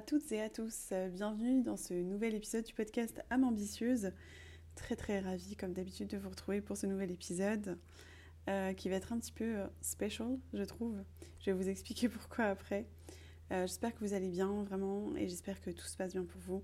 Toutes 0.00 0.32
et 0.32 0.40
à 0.40 0.48
tous, 0.48 0.92
bienvenue 1.12 1.62
dans 1.62 1.76
ce 1.76 1.92
nouvel 1.92 2.34
épisode 2.34 2.64
du 2.64 2.72
podcast 2.72 3.20
Âme 3.28 3.44
ambitieuse. 3.44 4.12
Très 4.74 4.96
très 4.96 5.20
ravie 5.20 5.56
comme 5.56 5.72
d'habitude 5.72 6.08
de 6.08 6.16
vous 6.16 6.30
retrouver 6.30 6.62
pour 6.62 6.76
ce 6.76 6.86
nouvel 6.86 7.10
épisode 7.10 7.78
euh, 8.48 8.72
qui 8.72 8.88
va 8.88 8.96
être 8.96 9.12
un 9.12 9.18
petit 9.18 9.32
peu 9.32 9.44
euh, 9.44 9.66
special 9.82 10.38
je 10.54 10.62
trouve. 10.62 10.96
Je 11.40 11.50
vais 11.50 11.52
vous 11.52 11.68
expliquer 11.68 12.08
pourquoi 12.08 12.46
après. 12.46 12.86
Euh, 13.52 13.66
j'espère 13.66 13.94
que 13.94 14.00
vous 14.00 14.14
allez 14.14 14.28
bien 14.28 14.62
vraiment 14.62 15.14
et 15.16 15.28
j'espère 15.28 15.60
que 15.60 15.70
tout 15.70 15.86
se 15.86 15.96
passe 15.96 16.12
bien 16.12 16.24
pour 16.24 16.40
vous. 16.40 16.62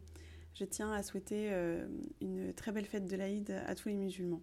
Je 0.54 0.64
tiens 0.64 0.92
à 0.92 1.02
souhaiter 1.02 1.52
une 2.23 2.54
très 2.54 2.73
belle 2.73 2.87
fête 2.87 3.06
de 3.06 3.16
l'Aïd 3.16 3.50
à 3.50 3.74
tous 3.74 3.90
les 3.90 3.96
musulmans. 3.96 4.40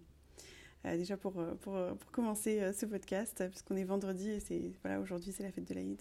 déjà 0.84 1.16
pour, 1.16 1.32
pour, 1.60 1.76
pour 1.98 2.10
commencer 2.12 2.72
ce 2.72 2.86
podcast, 2.86 3.42
puisqu'on 3.48 3.74
est 3.74 3.84
vendredi 3.84 4.30
et 4.30 4.38
c'est 4.38 4.72
voilà 4.82 5.00
aujourd'hui 5.00 5.32
c'est 5.32 5.42
la 5.42 5.50
fête 5.50 5.66
de 5.66 5.74
l'Aïd. 5.74 6.00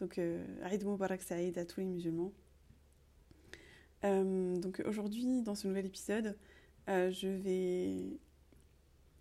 Donc, 0.00 0.18
euh, 0.18 0.42
Aïd 0.62 0.84
Mubarak 0.84 1.22
Saïd 1.22 1.58
à 1.58 1.66
tous 1.66 1.80
les 1.80 1.86
musulmans. 1.86 2.32
Euh, 4.04 4.56
donc 4.56 4.82
aujourd'hui, 4.86 5.42
dans 5.42 5.54
ce 5.54 5.68
nouvel 5.68 5.84
épisode, 5.84 6.38
euh, 6.88 7.10
je 7.10 7.28
vais 7.28 8.18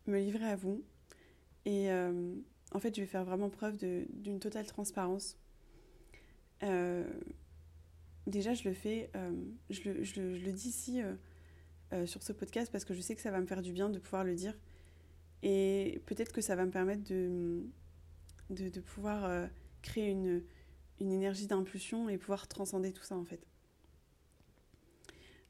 me 0.08 0.20
livrer 0.20 0.46
à 0.46 0.56
vous. 0.56 0.82
Et 1.66 1.92
en 1.92 2.80
fait, 2.80 2.96
je 2.96 3.02
vais 3.02 3.08
faire 3.08 3.26
vraiment 3.26 3.50
preuve 3.50 3.78
d'une 3.78 4.40
totale 4.40 4.66
transparence. 4.66 5.38
déjà, 8.26 8.54
je 8.54 8.68
le 8.68 8.74
fais, 8.74 9.12
je 9.70 9.90
le, 10.20 10.52
dis 10.52 10.70
ici 10.70 11.02
sur 12.06 12.24
ce 12.24 12.34
podcast 12.34 12.72
parce 12.72 12.86
que 12.86 12.96
je 12.96 13.02
sais 13.02 13.14
que 13.14 13.22
ça 13.22 13.30
va 13.30 13.40
me 13.40 13.46
faire 13.46 13.62
du 13.62 13.72
bien 13.72 13.90
de 13.90 14.00
pouvoir 14.00 14.24
le 14.24 14.34
dire. 14.34 14.58
Et 15.44 16.02
peut-être 16.08 16.32
que 16.32 16.42
ça 16.42 16.56
va 16.56 16.66
me 16.66 16.72
permettre 16.72 17.04
de, 17.04 17.62
de 18.50 18.80
pouvoir 18.80 19.48
créer 19.84 20.10
une, 20.10 20.42
une 21.00 21.12
énergie 21.12 21.48
d'impulsion 21.48 22.10
et 22.10 22.18
pouvoir 22.18 22.48
transcender 22.48 22.92
tout 22.92 23.04
ça 23.04 23.16
en 23.16 23.26
fait. 23.26 23.46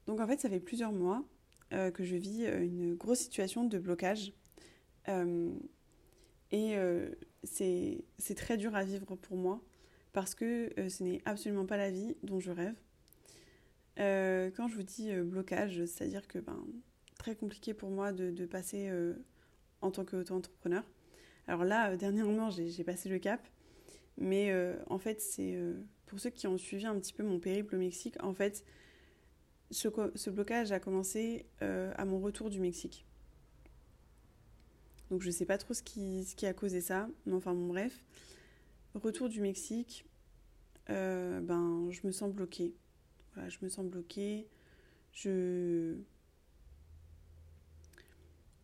Donc 0.09 0.19
en 0.19 0.27
fait, 0.27 0.39
ça 0.39 0.49
fait 0.49 0.59
plusieurs 0.59 0.91
mois 0.91 1.23
euh, 1.71 1.91
que 1.91 2.03
je 2.03 2.15
vis 2.15 2.45
euh, 2.45 2.63
une 2.63 2.95
grosse 2.95 3.19
situation 3.19 3.63
de 3.63 3.77
blocage. 3.77 4.33
Euh, 5.07 5.51
et 6.51 6.75
c'est 7.43 8.35
très 8.35 8.57
dur 8.57 8.73
à 8.75 8.83
vivre 8.83 9.15
pour 9.15 9.37
moi 9.37 9.61
parce 10.13 10.33
que 10.33 10.73
ce 10.89 11.03
n'est 11.03 11.21
absolument 11.25 11.67
pas 11.67 11.77
la 11.77 11.91
vie 11.91 12.17
dont 12.23 12.39
je 12.39 12.49
rêve. 12.49 12.73
quand 13.97 14.67
je 14.67 14.75
vous 14.75 14.81
dis 14.81 15.13
blocage, 15.21 15.85
c'est-à-dire 15.85 16.27
que 16.27 16.39
ben, 16.39 16.65
très 17.19 17.35
compliqué 17.35 17.75
pour 17.75 17.91
moi 17.91 18.11
de, 18.11 18.31
de 18.31 18.45
passer 18.47 18.91
en 19.81 19.91
tant 19.91 20.05
qu'auto-entrepreneur. 20.05 20.83
Alors 21.45 21.65
là, 21.65 21.95
dernièrement, 21.95 22.49
j'ai 22.49 22.83
passé 22.83 23.09
le 23.09 23.19
cap. 23.19 23.47
Mais 24.19 24.51
euh, 24.51 24.75
en 24.87 24.99
fait, 24.99 25.21
c'est 25.21 25.55
euh, 25.55 25.81
pour 26.05 26.19
ceux 26.19 26.29
qui 26.29 26.45
ont 26.45 26.57
suivi 26.57 26.85
un 26.85 26.99
petit 26.99 27.13
peu 27.13 27.23
mon 27.23 27.39
périple 27.39 27.75
au 27.75 27.79
Mexique, 27.79 28.21
en 28.21 28.33
fait, 28.33 28.65
ce, 29.71 29.87
ce 30.15 30.29
blocage 30.29 30.73
a 30.73 30.79
commencé 30.79 31.45
euh, 31.61 31.93
à 31.95 32.03
mon 32.03 32.19
retour 32.19 32.49
du 32.49 32.59
Mexique. 32.59 33.05
Donc 35.09 35.21
je 35.21 35.27
ne 35.27 35.31
sais 35.31 35.45
pas 35.45 35.57
trop 35.57 35.73
ce 35.73 35.81
qui, 35.81 36.25
ce 36.25 36.35
qui 36.35 36.45
a 36.45 36.53
causé 36.53 36.81
ça, 36.81 37.09
mais 37.25 37.33
enfin 37.33 37.53
bon 37.53 37.67
bref. 37.67 38.03
Retour 38.93 39.29
du 39.29 39.41
Mexique, 39.41 40.05
ben 40.87 41.89
je 41.89 42.05
me 42.05 42.11
sens 42.11 42.31
bloquée. 42.31 42.75
Voilà, 43.33 43.49
je 43.49 43.57
me 43.61 43.69
sens 43.69 43.85
bloquée. 43.85 44.47
Je 45.13 45.95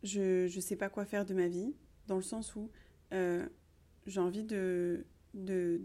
je 0.03 0.55
ne 0.55 0.61
sais 0.61 0.75
pas 0.75 0.89
quoi 0.89 1.05
faire 1.05 1.25
de 1.25 1.33
ma 1.33 1.47
vie, 1.47 1.73
dans 2.07 2.17
le 2.17 2.21
sens 2.21 2.55
où 2.55 2.69
j'ai 3.11 4.19
envie 4.19 4.43
de, 4.43 5.05
de, 5.35 5.81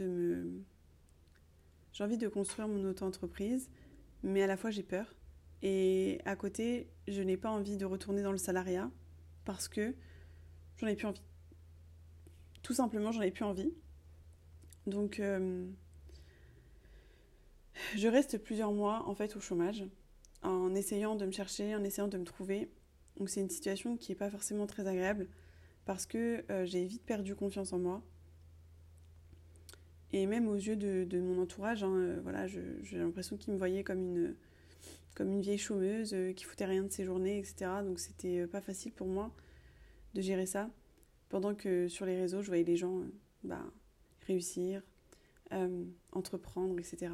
me... 0.00 0.62
J'ai 1.92 2.04
envie 2.04 2.16
de 2.16 2.28
construire 2.28 2.68
mon 2.68 2.82
auto-entreprise, 2.88 3.68
mais 4.22 4.42
à 4.42 4.46
la 4.46 4.56
fois 4.56 4.70
j'ai 4.70 4.82
peur. 4.82 5.14
Et 5.62 6.20
à 6.24 6.34
côté, 6.34 6.88
je 7.06 7.20
n'ai 7.22 7.36
pas 7.36 7.50
envie 7.50 7.76
de 7.76 7.84
retourner 7.84 8.22
dans 8.22 8.32
le 8.32 8.38
salariat 8.38 8.90
parce 9.44 9.68
que 9.68 9.94
j'en 10.78 10.86
ai 10.86 10.96
plus 10.96 11.06
envie. 11.06 11.22
Tout 12.62 12.74
simplement, 12.74 13.12
j'en 13.12 13.22
ai 13.22 13.30
plus 13.30 13.44
envie. 13.44 13.72
Donc, 14.86 15.20
euh, 15.20 15.66
je 17.96 18.08
reste 18.08 18.38
plusieurs 18.38 18.72
mois 18.72 19.08
en 19.08 19.14
fait 19.14 19.36
au 19.36 19.40
chômage 19.40 19.84
en 20.42 20.74
essayant 20.74 21.14
de 21.14 21.26
me 21.26 21.30
chercher, 21.30 21.74
en 21.76 21.84
essayant 21.84 22.08
de 22.08 22.18
me 22.18 22.24
trouver. 22.24 22.70
Donc, 23.18 23.28
c'est 23.28 23.40
une 23.40 23.50
situation 23.50 23.96
qui 23.96 24.10
n'est 24.10 24.16
pas 24.16 24.30
forcément 24.30 24.66
très 24.66 24.86
agréable 24.88 25.28
parce 25.84 26.06
que 26.06 26.44
euh, 26.50 26.64
j'ai 26.64 26.84
vite 26.84 27.04
perdu 27.04 27.36
confiance 27.36 27.72
en 27.72 27.78
moi. 27.78 28.02
Et 30.12 30.26
même 30.26 30.46
aux 30.48 30.56
yeux 30.56 30.76
de, 30.76 31.20
mon 31.20 31.40
entourage, 31.40 31.82
hein, 31.82 31.94
euh, 31.94 32.20
voilà, 32.22 32.46
j'ai 32.46 32.98
l'impression 32.98 33.36
qu'ils 33.36 33.54
me 33.54 33.58
voyaient 33.58 33.82
comme 33.82 34.00
une, 34.00 34.34
comme 35.14 35.32
une 35.32 35.40
vieille 35.40 35.58
chômeuse 35.58 36.12
euh, 36.12 36.32
qui 36.32 36.44
foutait 36.44 36.66
rien 36.66 36.82
de 36.82 36.90
ses 36.92 37.04
journées, 37.04 37.38
etc. 37.38 37.70
Donc 37.82 37.98
c'était 37.98 38.40
euh, 38.40 38.46
pas 38.46 38.60
facile 38.60 38.92
pour 38.92 39.06
moi 39.06 39.30
de 40.12 40.20
gérer 40.20 40.44
ça. 40.44 40.68
Pendant 41.30 41.54
que 41.54 41.88
sur 41.88 42.04
les 42.04 42.16
réseaux, 42.16 42.42
je 42.42 42.48
voyais 42.48 42.64
les 42.64 42.76
gens 42.76 43.00
bah, 43.42 43.64
réussir, 44.26 44.82
entreprendre, 46.12 46.78
etc. 46.78 47.10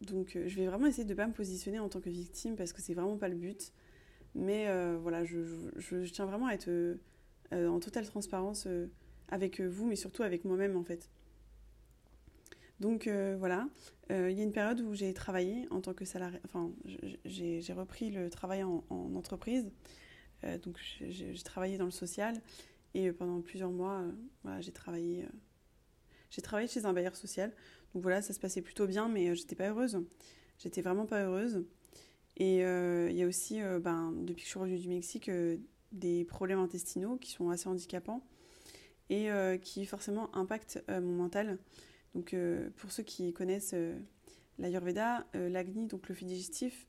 donc 0.00 0.38
je 0.46 0.56
vais 0.56 0.66
vraiment 0.66 0.86
essayer 0.86 1.04
de 1.04 1.10
ne 1.10 1.14
pas 1.14 1.26
me 1.26 1.32
positionner 1.34 1.78
en 1.78 1.90
tant 1.90 2.00
que 2.00 2.08
victime 2.08 2.56
parce 2.56 2.72
que 2.72 2.80
c'est 2.80 2.94
vraiment 2.94 3.18
pas 3.18 3.28
le 3.28 3.34
but. 3.34 3.72
Mais 4.34 4.66
voilà, 4.96 5.24
je, 5.24 6.06
tiens 6.06 6.24
vraiment 6.24 6.46
à 6.46 6.54
être 6.54 6.70
en 7.52 7.80
totale 7.80 8.06
transparence 8.06 8.66
avec 9.28 9.60
euh, 9.60 9.68
vous, 9.68 9.86
mais 9.86 9.96
surtout 9.96 10.22
avec 10.22 10.44
moi-même 10.44 10.76
en 10.76 10.84
fait. 10.84 11.08
Donc 12.80 13.06
euh, 13.06 13.36
voilà, 13.38 13.68
euh, 14.10 14.30
il 14.30 14.38
y 14.38 14.40
a 14.40 14.44
une 14.44 14.52
période 14.52 14.80
où 14.80 14.94
j'ai 14.94 15.12
travaillé 15.12 15.66
en 15.70 15.80
tant 15.80 15.94
que 15.94 16.04
salarié, 16.04 16.38
enfin 16.44 16.70
j'ai 17.24 17.72
repris 17.72 18.10
le 18.10 18.30
travail 18.30 18.62
en, 18.62 18.84
entreprise, 18.90 19.70
donc 20.62 20.78
j'ai 21.00 21.42
travaillé 21.42 21.76
dans 21.78 21.86
le 21.86 21.90
social 21.90 22.40
et 22.94 23.10
pendant 23.10 23.40
plusieurs 23.40 23.72
mois, 23.72 24.04
voilà, 24.44 24.60
j'ai 24.60 24.70
travaillé, 24.70 25.26
j'ai 26.30 26.42
travaillé 26.42 26.68
chez 26.68 26.86
un 26.86 26.92
bailleur 26.92 27.16
social. 27.16 27.52
Donc 27.92 28.02
voilà, 28.04 28.22
ça 28.22 28.32
se 28.32 28.38
passait 28.38 28.62
plutôt 28.62 28.86
bien, 28.86 29.08
mais 29.08 29.34
j'étais 29.34 29.56
pas 29.56 29.68
heureuse. 29.68 30.00
J'étais 30.58 30.80
vraiment 30.80 31.06
pas 31.06 31.24
heureuse. 31.24 31.64
Et 32.36 32.58
il 32.58 33.16
y 33.16 33.22
a 33.22 33.26
aussi, 33.26 33.60
ben, 33.80 34.12
depuis 34.22 34.42
que 34.42 34.46
je 34.46 34.50
suis 34.50 34.58
revenue 34.60 34.78
du 34.78 34.88
Mexique, 34.88 35.28
des 35.90 36.24
problèmes 36.24 36.60
intestinaux 36.60 37.16
qui 37.16 37.32
sont 37.32 37.50
assez 37.50 37.68
handicapants 37.68 38.22
et 39.10 39.30
euh, 39.30 39.56
qui 39.56 39.86
forcément 39.86 40.34
impacte 40.34 40.82
euh, 40.90 41.00
mon 41.00 41.12
mental. 41.12 41.58
Donc 42.14 42.34
euh, 42.34 42.70
pour 42.76 42.90
ceux 42.90 43.02
qui 43.02 43.32
connaissent 43.32 43.74
l'Ayurveda, 44.58 45.26
l'Agni, 45.34 45.86
donc 45.86 46.08
le 46.08 46.14
feu 46.14 46.26
digestif, 46.26 46.86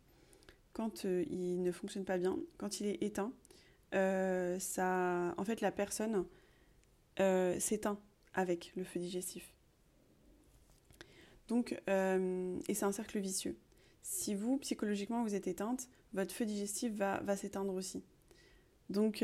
quand 0.73 1.03
il 1.03 1.61
ne 1.61 1.71
fonctionne 1.71 2.05
pas 2.05 2.17
bien, 2.17 2.37
quand 2.57 2.79
il 2.79 2.87
est 2.87 3.03
éteint, 3.03 3.31
ça, 3.91 5.33
en 5.37 5.43
fait 5.43 5.61
la 5.61 5.71
personne 5.71 6.25
s'éteint 7.59 7.99
avec 8.33 8.71
le 8.75 8.83
feu 8.83 8.99
digestif. 8.99 9.53
Donc, 11.47 11.73
et 11.87 12.73
c'est 12.73 12.85
un 12.85 12.91
cercle 12.91 13.19
vicieux. 13.19 13.57
Si 14.01 14.33
vous, 14.33 14.57
psychologiquement, 14.57 15.23
vous 15.23 15.35
êtes 15.35 15.47
éteinte, 15.47 15.89
votre 16.13 16.33
feu 16.33 16.45
digestif 16.45 16.93
va 16.93 17.35
s'éteindre 17.35 17.73
aussi. 17.73 18.03
Donc, 18.89 19.23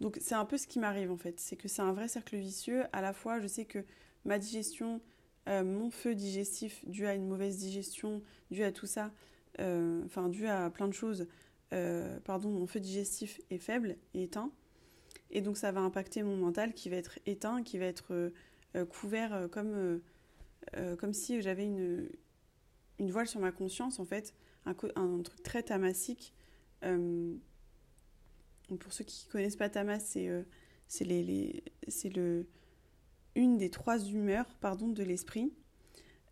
donc 0.00 0.18
c'est 0.20 0.34
un 0.34 0.44
peu 0.44 0.56
ce 0.56 0.66
qui 0.66 0.78
m'arrive 0.78 1.10
en 1.10 1.16
fait, 1.16 1.38
c'est 1.40 1.56
que 1.56 1.68
c'est 1.68 1.82
un 1.82 1.92
vrai 1.92 2.08
cercle 2.08 2.36
vicieux. 2.36 2.84
À 2.92 3.00
la 3.00 3.12
fois, 3.12 3.40
je 3.40 3.46
sais 3.46 3.64
que 3.64 3.84
ma 4.24 4.38
digestion, 4.38 5.00
euh, 5.48 5.64
mon 5.64 5.90
feu 5.90 6.14
digestif 6.14 6.84
dû 6.88 7.06
à 7.06 7.14
une 7.14 7.26
mauvaise 7.26 7.58
digestion, 7.58 8.22
dû 8.50 8.62
à 8.62 8.72
tout 8.72 8.86
ça, 8.86 9.12
euh, 9.60 10.02
enfin 10.04 10.28
dû 10.28 10.46
à 10.46 10.70
plein 10.70 10.88
de 10.88 10.92
choses, 10.92 11.26
euh, 11.72 12.18
pardon, 12.20 12.50
mon 12.50 12.66
feu 12.66 12.80
digestif 12.80 13.40
est 13.50 13.58
faible, 13.58 13.96
est 14.14 14.22
éteint. 14.22 14.50
Et 15.30 15.40
donc 15.40 15.56
ça 15.56 15.72
va 15.72 15.80
impacter 15.80 16.22
mon 16.22 16.36
mental 16.36 16.74
qui 16.74 16.88
va 16.88 16.96
être 16.96 17.18
éteint, 17.26 17.62
qui 17.62 17.78
va 17.78 17.86
être 17.86 18.32
couvert 18.88 19.48
comme, 19.52 20.00
comme 20.98 21.12
si 21.12 21.40
j'avais 21.40 21.64
une, 21.64 22.08
une 22.98 23.10
voile 23.10 23.28
sur 23.28 23.40
ma 23.40 23.52
conscience 23.52 24.00
en 24.00 24.04
fait, 24.04 24.34
un, 24.66 24.74
un 24.96 25.22
truc 25.22 25.42
très 25.44 25.62
pour 28.78 28.92
ceux 28.92 29.04
qui 29.04 29.26
ne 29.26 29.32
connaissent 29.32 29.56
pas 29.56 29.68
Tamas, 29.68 30.00
c'est 30.00 30.28
euh, 30.28 30.42
les, 31.00 31.62
le, 32.14 32.46
une 33.34 33.56
des 33.56 33.70
trois 33.70 33.98
humeurs 33.98 34.46
pardon, 34.60 34.88
de 34.88 35.02
l'esprit. 35.02 35.52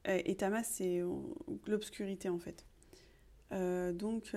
et 0.05 0.37
tamas, 0.37 0.63
c'est 0.63 1.03
l'obscurité 1.67 2.29
en 2.29 2.39
fait. 2.39 2.65
donc, 3.51 4.35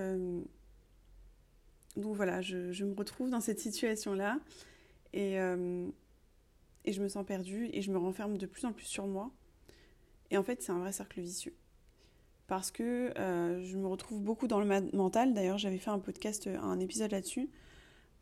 donc 1.95 2.15
voilà, 2.15 2.42
je, 2.42 2.83
me 2.83 2.94
retrouve 2.94 3.30
dans 3.30 3.42
cette 3.42 3.59
situation-là. 3.59 4.39
Et, 5.13 5.38
et 6.86 6.94
je 6.94 7.01
me 7.01 7.07
sens 7.07 7.25
perdue 7.25 7.69
et 7.74 7.81
je 7.81 7.92
me 7.92 7.98
renferme 7.98 8.38
de 8.38 8.45
plus 8.45 8.65
en 8.65 8.74
plus 8.74 8.86
sur 8.86 9.07
moi. 9.07 9.31
Et 10.31 10.38
en 10.38 10.44
fait, 10.44 10.62
c'est 10.62 10.71
un 10.71 10.80
vrai 10.80 10.92
cercle 10.92 11.21
vicieux. 11.21 11.56
Parce 12.48 12.71
que 12.71 13.18
euh, 13.18 13.63
je 13.63 13.77
me 13.77 13.88
retrouve 13.88 14.21
beaucoup 14.21 14.48
dans 14.48 14.59
le 14.59 14.81
mental. 14.94 15.33
D'ailleurs, 15.33 15.57
j'avais 15.57 15.77
fait 15.77 15.89
un 15.89 16.00
podcast, 16.00 16.48
un 16.48 16.80
épisode 16.80 17.12
là-dessus, 17.12 17.44
euh, 17.44 17.48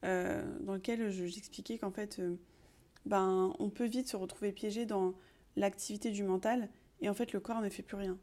dans 0.04 0.74
lequel 0.74 1.10
j'expliquais 1.12 1.78
qu'en 1.78 1.92
fait, 1.92 2.20
euh, 2.20 2.36
ben, 3.06 3.54
on 3.60 3.70
peut 3.70 3.86
vite 3.86 4.08
se 4.08 4.16
retrouver 4.16 4.52
piégé 4.52 4.86
dans 4.86 5.14
l'activité 5.56 6.12
du 6.12 6.24
mental 6.24 6.70
et 7.02 7.10
en 7.10 7.14
fait, 7.14 7.34
le 7.34 7.40
corps 7.40 7.62
ne 7.62 7.70
fait 7.70 7.84
plus 7.84 7.98
rien. 7.98 8.18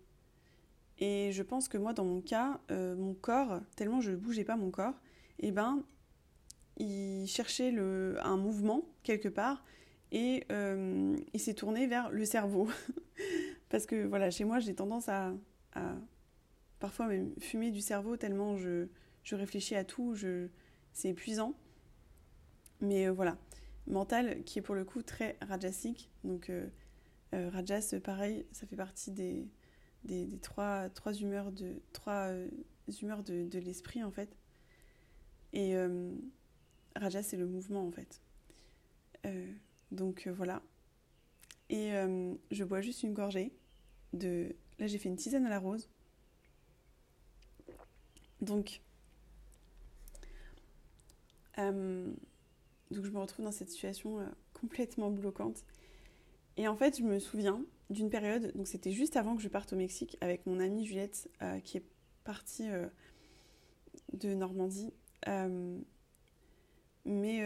Et 0.99 1.31
je 1.32 1.43
pense 1.43 1.69
que 1.69 1.76
moi, 1.76 1.93
dans 1.93 2.05
mon 2.05 2.23
cas, 2.23 2.61
mon 2.70 3.14
corps, 3.14 3.61
tellement 3.75 4.00
je 4.00 4.12
ne 4.12 4.17
bougeais 4.17 4.44
pas 4.44 4.56
mon 4.56 4.70
corps, 4.70 4.94
eh 5.40 5.50
ben, 5.50 5.82
il 6.78 7.26
cherchait 7.26 7.70
le, 7.70 8.17
un 8.22 8.37
mouvement 8.37 8.82
quelque 9.02 9.29
part 9.29 9.64
et 10.12 10.44
euh, 10.52 11.17
il 11.32 11.40
s'est 11.40 11.55
tourné 11.55 11.87
vers 11.87 12.11
le 12.11 12.25
cerveau. 12.25 12.69
Parce 13.69 13.87
que 13.87 14.06
voilà, 14.06 14.31
chez 14.31 14.44
moi, 14.44 14.58
j'ai 14.58 14.75
tendance 14.75 15.08
à, 15.08 15.32
parfois 16.79 17.06
même 17.06 17.32
fumer 17.38 17.70
du 17.70 17.81
cerveau 17.81 18.17
tellement 18.17 18.56
je, 18.56 18.87
je 19.25 19.34
réfléchis 19.34 19.75
à 19.75 19.84
tout, 19.84 20.14
c'est 20.93 21.08
épuisant. 21.11 21.55
Mais 22.81 23.06
euh, 23.06 23.12
voilà, 23.12 23.37
mental 23.87 24.43
qui 24.44 24.58
est 24.58 24.62
pour 24.62 24.75
le 24.75 24.84
coup 24.84 25.02
très 25.02 25.37
rajasique. 25.40 26.11
Donc 26.25 26.50
euh, 26.50 26.69
rajas, 27.32 27.94
pareil, 28.02 28.46
ça 28.52 28.67
fait 28.67 28.76
partie 28.76 29.11
des, 29.11 29.49
des, 30.05 30.38
trois, 30.43 30.88
trois 30.90 31.12
humeurs 31.12 31.52
de, 31.52 31.81
de, 32.02 33.58
l'esprit 33.58 34.02
en 34.02 34.11
fait. 34.11 34.37
Et 35.52 35.75
rajas, 36.96 37.23
c'est 37.23 37.37
le 37.37 37.46
mouvement 37.46 37.87
en 37.87 37.90
fait. 37.90 38.20
Donc 39.90 40.26
euh, 40.26 40.32
voilà. 40.32 40.62
Et 41.69 41.93
euh, 41.94 42.34
je 42.50 42.64
bois 42.64 42.81
juste 42.81 43.02
une 43.02 43.12
gorgée 43.12 43.52
de... 44.12 44.55
Là, 44.79 44.87
j'ai 44.87 44.99
fait 44.99 45.08
une 45.08 45.17
tisane 45.17 45.46
à 45.46 45.50
la 45.50 45.58
rose. 45.58 45.88
Donc, 48.40 48.82
euh, 51.58 52.12
donc 52.90 53.04
je 53.04 53.10
me 53.10 53.18
retrouve 53.18 53.44
dans 53.44 53.52
cette 53.52 53.70
situation 53.70 54.18
complètement 54.54 55.10
bloquante. 55.10 55.64
Et 56.56 56.68
en 56.68 56.76
fait, 56.76 56.98
je 56.98 57.02
me 57.02 57.18
souviens 57.18 57.62
d'une 57.90 58.10
période, 58.10 58.52
donc 58.54 58.66
c'était 58.66 58.92
juste 58.92 59.16
avant 59.16 59.36
que 59.36 59.42
je 59.42 59.48
parte 59.48 59.72
au 59.72 59.76
Mexique 59.76 60.16
avec 60.20 60.46
mon 60.46 60.58
amie 60.60 60.86
Juliette 60.86 61.28
qui 61.64 61.76
est 61.76 61.84
partie 62.24 62.68
de 64.12 64.34
Normandie. 64.34 64.92
mais 67.04 67.42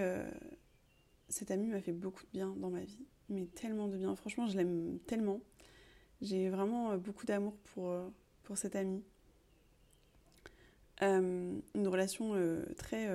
cette 1.31 1.51
amie 1.51 1.69
m'a 1.69 1.81
fait 1.81 1.93
beaucoup 1.93 2.23
de 2.25 2.31
bien 2.33 2.55
dans 2.59 2.71
ma 2.71 2.81
vie, 2.81 3.07
mais 3.29 3.47
tellement 3.47 3.89
de 3.89 3.97
bien. 3.97 4.15
Franchement, 4.17 4.47
je 4.47 4.57
l'aime 4.57 4.99
tellement. 5.07 5.41
J'ai 6.21 6.51
vraiment 6.51 6.91
euh, 6.91 6.97
beaucoup 6.99 7.25
d'amour 7.25 7.57
pour, 7.73 7.91
euh, 7.91 8.09
pour 8.43 8.59
cette 8.59 8.77
amie. 8.77 9.03
Euh, 11.03 11.59
une 11.75 11.89
relation 11.89 12.35
très, 12.77 13.09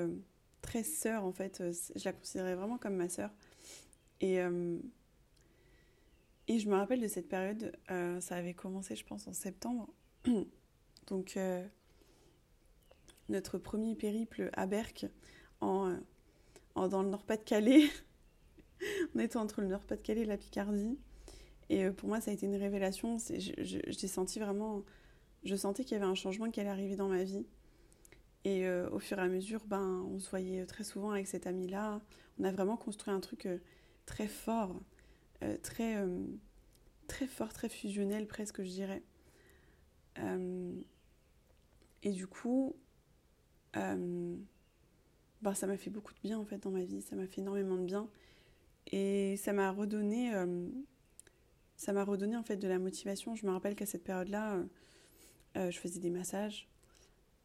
très 0.65 0.83
sœur, 0.83 1.23
en 1.23 1.31
fait. 1.31 1.63
Je 1.95 2.03
la 2.05 2.13
considérais 2.13 2.55
vraiment 2.55 2.77
comme 2.77 2.95
ma 2.95 3.09
sœur. 3.09 3.31
Et, 4.21 4.37
et 6.47 6.59
je 6.59 6.69
me 6.69 6.75
rappelle 6.75 7.01
de 7.01 7.07
cette 7.07 7.27
période, 7.27 7.71
ça 7.87 8.35
avait 8.35 8.53
commencé, 8.53 8.95
je 8.95 9.05
pense, 9.05 9.27
en 9.27 9.33
septembre. 9.33 9.93
Donc, 11.07 11.37
notre 13.29 13.57
premier 13.57 13.95
périple 13.95 14.49
à 14.53 14.65
Berck, 14.67 15.07
en, 15.61 15.97
en 16.75 16.87
dans 16.87 17.03
le 17.03 17.09
Nord-Pas-de-Calais. 17.09 17.89
on 19.15 19.19
était 19.19 19.37
entre 19.37 19.61
le 19.61 19.67
Nord-Pas-de-Calais 19.67 20.21
et 20.21 20.25
la 20.25 20.37
Picardie. 20.37 20.97
Et 21.69 21.85
euh, 21.85 21.91
pour 21.91 22.09
moi, 22.09 22.21
ça 22.21 22.31
a 22.31 22.33
été 22.33 22.45
une 22.45 22.55
révélation. 22.55 23.17
J'ai 23.17 24.07
senti 24.07 24.39
vraiment. 24.39 24.83
Je 25.43 25.55
sentais 25.55 25.83
qu'il 25.83 25.93
y 25.93 25.95
avait 25.95 26.09
un 26.09 26.15
changement 26.15 26.49
qui 26.49 26.59
allait 26.59 26.69
arriver 26.69 26.95
dans 26.95 27.07
ma 27.07 27.23
vie. 27.23 27.45
Et 28.45 28.65
euh, 28.67 28.89
au 28.91 28.99
fur 28.99 29.19
et 29.19 29.21
à 29.21 29.27
mesure, 29.27 29.65
ben, 29.65 30.05
on 30.09 30.19
se 30.19 30.29
voyait 30.29 30.65
très 30.65 30.85
souvent 30.85 31.11
avec 31.11 31.27
cet 31.27 31.47
ami-là. 31.47 32.01
On 32.39 32.45
a 32.45 32.51
vraiment 32.51 32.77
construit 32.77 33.13
un 33.13 33.19
truc 33.19 33.45
euh, 33.45 33.57
très 34.05 34.27
fort, 34.27 34.79
très, 35.61 36.03
très 37.07 37.27
fort, 37.27 37.51
très 37.53 37.69
fusionnel 37.69 38.27
presque, 38.27 38.63
je 38.63 38.69
dirais. 38.69 39.03
et 42.03 42.11
du 42.11 42.25
coup, 42.25 42.75
ben, 43.73 45.53
ça 45.53 45.67
m'a 45.67 45.77
fait 45.77 45.89
beaucoup 45.89 46.13
de 46.13 46.19
bien 46.23 46.39
en 46.39 46.45
fait 46.45 46.57
dans 46.59 46.71
ma 46.71 46.83
vie. 46.83 47.01
Ça 47.01 47.15
m'a 47.15 47.27
fait 47.27 47.41
énormément 47.41 47.75
de 47.75 47.83
bien. 47.83 48.09
Et 48.91 49.37
ça 49.37 49.53
m'a 49.53 49.71
redonné, 49.71 50.33
euh, 50.33 50.67
ça 51.75 51.93
m'a 51.93 52.03
redonné 52.03 52.37
en 52.37 52.43
fait 52.43 52.57
de 52.57 52.67
la 52.67 52.79
motivation. 52.79 53.35
Je 53.35 53.45
me 53.45 53.51
rappelle 53.51 53.75
qu'à 53.75 53.85
cette 53.85 54.03
période-là, 54.03 54.55
euh, 54.55 54.63
euh, 55.57 55.71
je 55.71 55.79
faisais 55.79 55.99
des 55.99 56.09
massages, 56.09 56.67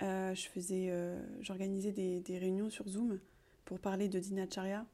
je 0.00 0.48
faisais, 0.52 0.92
j'organisais 1.40 1.92
des, 1.92 2.38
réunions 2.38 2.70
sur 2.70 2.88
Zoom 2.88 3.18
pour 3.64 3.78
parler 3.78 4.08
de 4.08 4.18
dinacharya, 4.18 4.86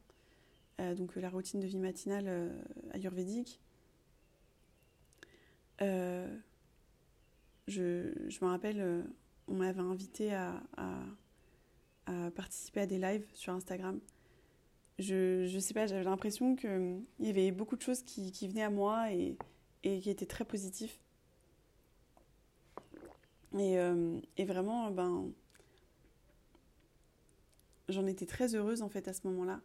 donc 0.79 1.17
la 1.17 1.31
routine 1.31 1.61
de 1.61 1.67
vie 1.67 1.79
matinale 1.79 2.53
ayurvédique. 2.93 3.61
Je, 5.81 6.27
je, 7.69 8.45
me 8.45 8.47
rappelle, 8.47 9.05
on 9.49 9.55
m'avait 9.55 9.81
invité 9.81 10.35
à, 10.35 10.61
participer 12.35 12.81
à 12.81 12.87
des 12.87 12.99
lives 12.99 13.27
sur 13.33 13.53
Instagram 13.53 14.01
je, 14.99 15.47
je 15.47 15.59
sais 15.59 15.75
pas, 15.75 15.87
j'avais 15.87 16.05
l'impression 16.05 16.57
qu'il 16.57 17.03
y 17.21 17.29
avait 17.29 17.51
beaucoup 17.51 17.77
de 17.77 17.83
choses 17.83 18.03
qui, 18.03 18.49
venaient 18.49 18.63
à 18.63 18.71
moi 18.71 19.13
et, 19.13 19.37
et, 19.83 20.01
qui 20.01 20.11
étaient 20.11 20.27
très 20.27 20.45
positifs. 20.45 20.99
Et, 23.59 23.81
hum, 23.81 24.21
et 24.37 24.45
vraiment, 24.45 24.91
ben, 24.91 25.31
j'en 27.89 28.07
étais 28.07 28.27
très 28.27 28.55
heureuse 28.55 28.83
en 28.83 28.89
fait 28.89 29.09
à 29.09 29.13
ce 29.13 29.27
moment-là. 29.29 29.61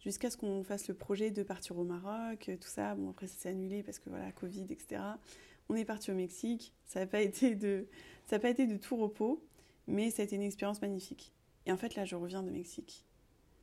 Jusqu'à 0.00 0.30
ce 0.30 0.36
qu'on 0.36 0.62
fasse 0.62 0.88
le 0.88 0.94
projet 0.94 1.30
de 1.30 1.42
partir 1.42 1.78
au 1.78 1.84
Maroc, 1.84 2.50
tout 2.60 2.68
ça. 2.68 2.94
Bon, 2.94 3.10
après, 3.10 3.26
ça 3.26 3.36
s'est 3.38 3.48
annulé 3.48 3.82
parce 3.82 3.98
que 3.98 4.08
voilà, 4.08 4.30
Covid, 4.32 4.66
etc. 4.70 5.02
On 5.68 5.74
est 5.74 5.84
parti 5.84 6.12
au 6.12 6.14
Mexique. 6.14 6.72
Ça 6.84 7.00
n'a 7.00 7.06
pas, 7.06 7.20
été 7.20 7.56
de, 7.56 7.88
pas 8.28 8.48
été 8.48 8.66
de 8.66 8.76
tout 8.76 8.96
repos, 8.96 9.42
mais 9.88 10.10
ça 10.10 10.22
a 10.22 10.24
été 10.24 10.36
une 10.36 10.42
expérience 10.42 10.80
magnifique. 10.80 11.32
Et 11.64 11.72
en 11.72 11.76
fait, 11.76 11.96
là, 11.96 12.04
je 12.04 12.14
reviens 12.14 12.44
de 12.44 12.50
Mexique 12.50 13.06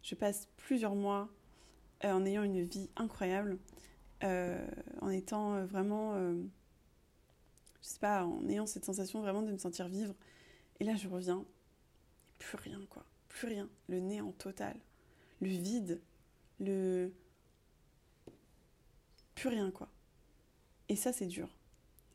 je 0.03 0.15
passe 0.15 0.47
plusieurs 0.57 0.95
mois 0.95 1.29
euh, 2.03 2.11
en 2.11 2.25
ayant 2.25 2.43
une 2.43 2.61
vie 2.61 2.89
incroyable, 2.95 3.57
euh, 4.23 4.63
en 5.01 5.09
étant 5.09 5.55
euh, 5.55 5.65
vraiment, 5.65 6.15
je 7.83 7.89
sais 7.89 7.99
pas, 7.99 8.25
en 8.25 8.47
ayant 8.47 8.65
cette 8.65 8.85
sensation 8.85 9.21
vraiment 9.21 9.41
de 9.41 9.51
me 9.51 9.57
sentir 9.57 9.89
vivre. 9.89 10.15
Et 10.79 10.85
là, 10.85 10.95
je 10.95 11.07
reviens, 11.07 11.45
plus 12.39 12.57
rien, 12.57 12.81
quoi, 12.89 13.05
plus 13.27 13.47
rien, 13.47 13.69
le 13.87 13.99
néant 13.99 14.31
total, 14.31 14.79
le 15.41 15.49
vide, 15.49 16.01
le. 16.59 17.11
Plus 19.35 19.49
rien, 19.49 19.69
quoi. 19.71 19.89
Et 20.87 20.95
ça, 20.95 21.11
c'est 21.11 21.27
dur. 21.27 21.49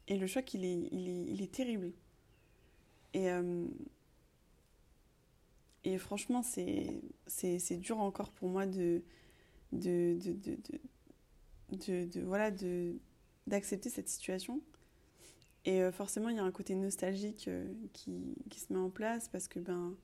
Et 0.06 0.16
le 0.16 0.26
choc, 0.26 0.54
il 0.54 0.64
est, 0.64 0.88
il 0.90 1.42
est, 1.42 1.52
terrible. 1.52 1.92
Et, 3.12 3.28
et 5.84 5.98
franchement, 5.98 6.42
c'est 6.42 7.76
dur 7.76 8.00
encore 8.00 8.30
pour 8.32 8.48
moi 8.48 8.64
de 8.66 9.02
voilà, 12.24 12.50
d'accepter 13.46 13.90
cette 13.90 14.08
situation. 14.08 14.62
Et 15.68 15.82
euh, 15.82 15.92
forcément, 15.92 16.30
il 16.30 16.36
y 16.36 16.38
a 16.38 16.44
un 16.44 16.50
côté 16.50 16.74
nostalgique 16.74 17.46
euh, 17.46 17.70
qui, 17.92 18.10
se 18.56 18.72
met 18.72 18.78
en 18.78 18.88
place 18.88 19.28
parce 19.28 19.48
que, 19.48 19.58
ben, 19.58 19.94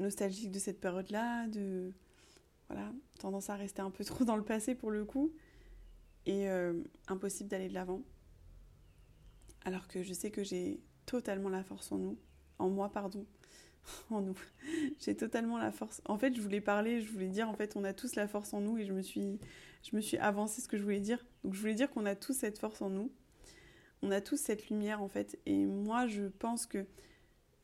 nostalgique 0.00 0.50
de 0.50 0.58
cette 0.58 0.80
période-là, 0.80 1.46
de, 1.46 1.92
voilà, 2.68 2.92
tendance 3.20 3.48
à 3.48 3.54
rester 3.54 3.82
un 3.82 3.92
peu 3.92 4.04
trop 4.04 4.24
dans 4.24 4.34
le 4.34 4.42
passé 4.42 4.74
pour 4.74 4.90
le 4.90 5.04
coup, 5.04 5.32
et 6.26 6.48
euh, 6.48 6.82
impossible 7.06 7.48
d'aller 7.48 7.68
de 7.68 7.74
l'avant. 7.74 8.02
Alors 9.64 9.86
que 9.86 10.02
je 10.02 10.12
sais 10.12 10.32
que 10.32 10.42
j'ai 10.42 10.80
totalement 11.06 11.48
la 11.48 11.62
force 11.62 11.92
en 11.92 11.98
nous, 11.98 12.18
en 12.58 12.68
moi, 12.68 12.90
pardon, 12.90 13.24
en 14.10 14.20
nous. 14.20 14.38
J'ai 14.98 15.14
totalement 15.14 15.58
la 15.58 15.70
force. 15.70 16.02
En 16.06 16.18
fait, 16.18 16.34
je 16.34 16.42
voulais 16.42 16.60
parler, 16.60 17.02
je 17.02 17.12
voulais 17.12 17.28
dire, 17.28 17.48
en 17.48 17.54
fait, 17.54 17.76
on 17.76 17.84
a 17.84 17.92
tous 17.92 18.16
la 18.16 18.26
force 18.26 18.52
en 18.52 18.62
nous 18.62 18.78
et 18.78 18.84
je 18.84 18.92
me 18.92 19.02
suis, 19.02 19.38
je 19.88 19.94
me 19.94 20.00
suis 20.00 20.18
avancé 20.18 20.60
ce 20.60 20.66
que 20.66 20.76
je 20.76 20.82
voulais 20.82 20.98
dire. 20.98 21.24
Donc, 21.44 21.54
je 21.54 21.60
voulais 21.60 21.76
dire 21.76 21.88
qu'on 21.88 22.04
a 22.04 22.16
tous 22.16 22.32
cette 22.32 22.58
force 22.58 22.82
en 22.82 22.90
nous. 22.90 23.12
On 24.02 24.10
a 24.10 24.20
tous 24.20 24.36
cette 24.36 24.68
lumière, 24.68 25.02
en 25.02 25.08
fait. 25.08 25.38
Et 25.46 25.64
moi, 25.64 26.06
je 26.06 26.24
pense 26.24 26.66
que, 26.66 26.86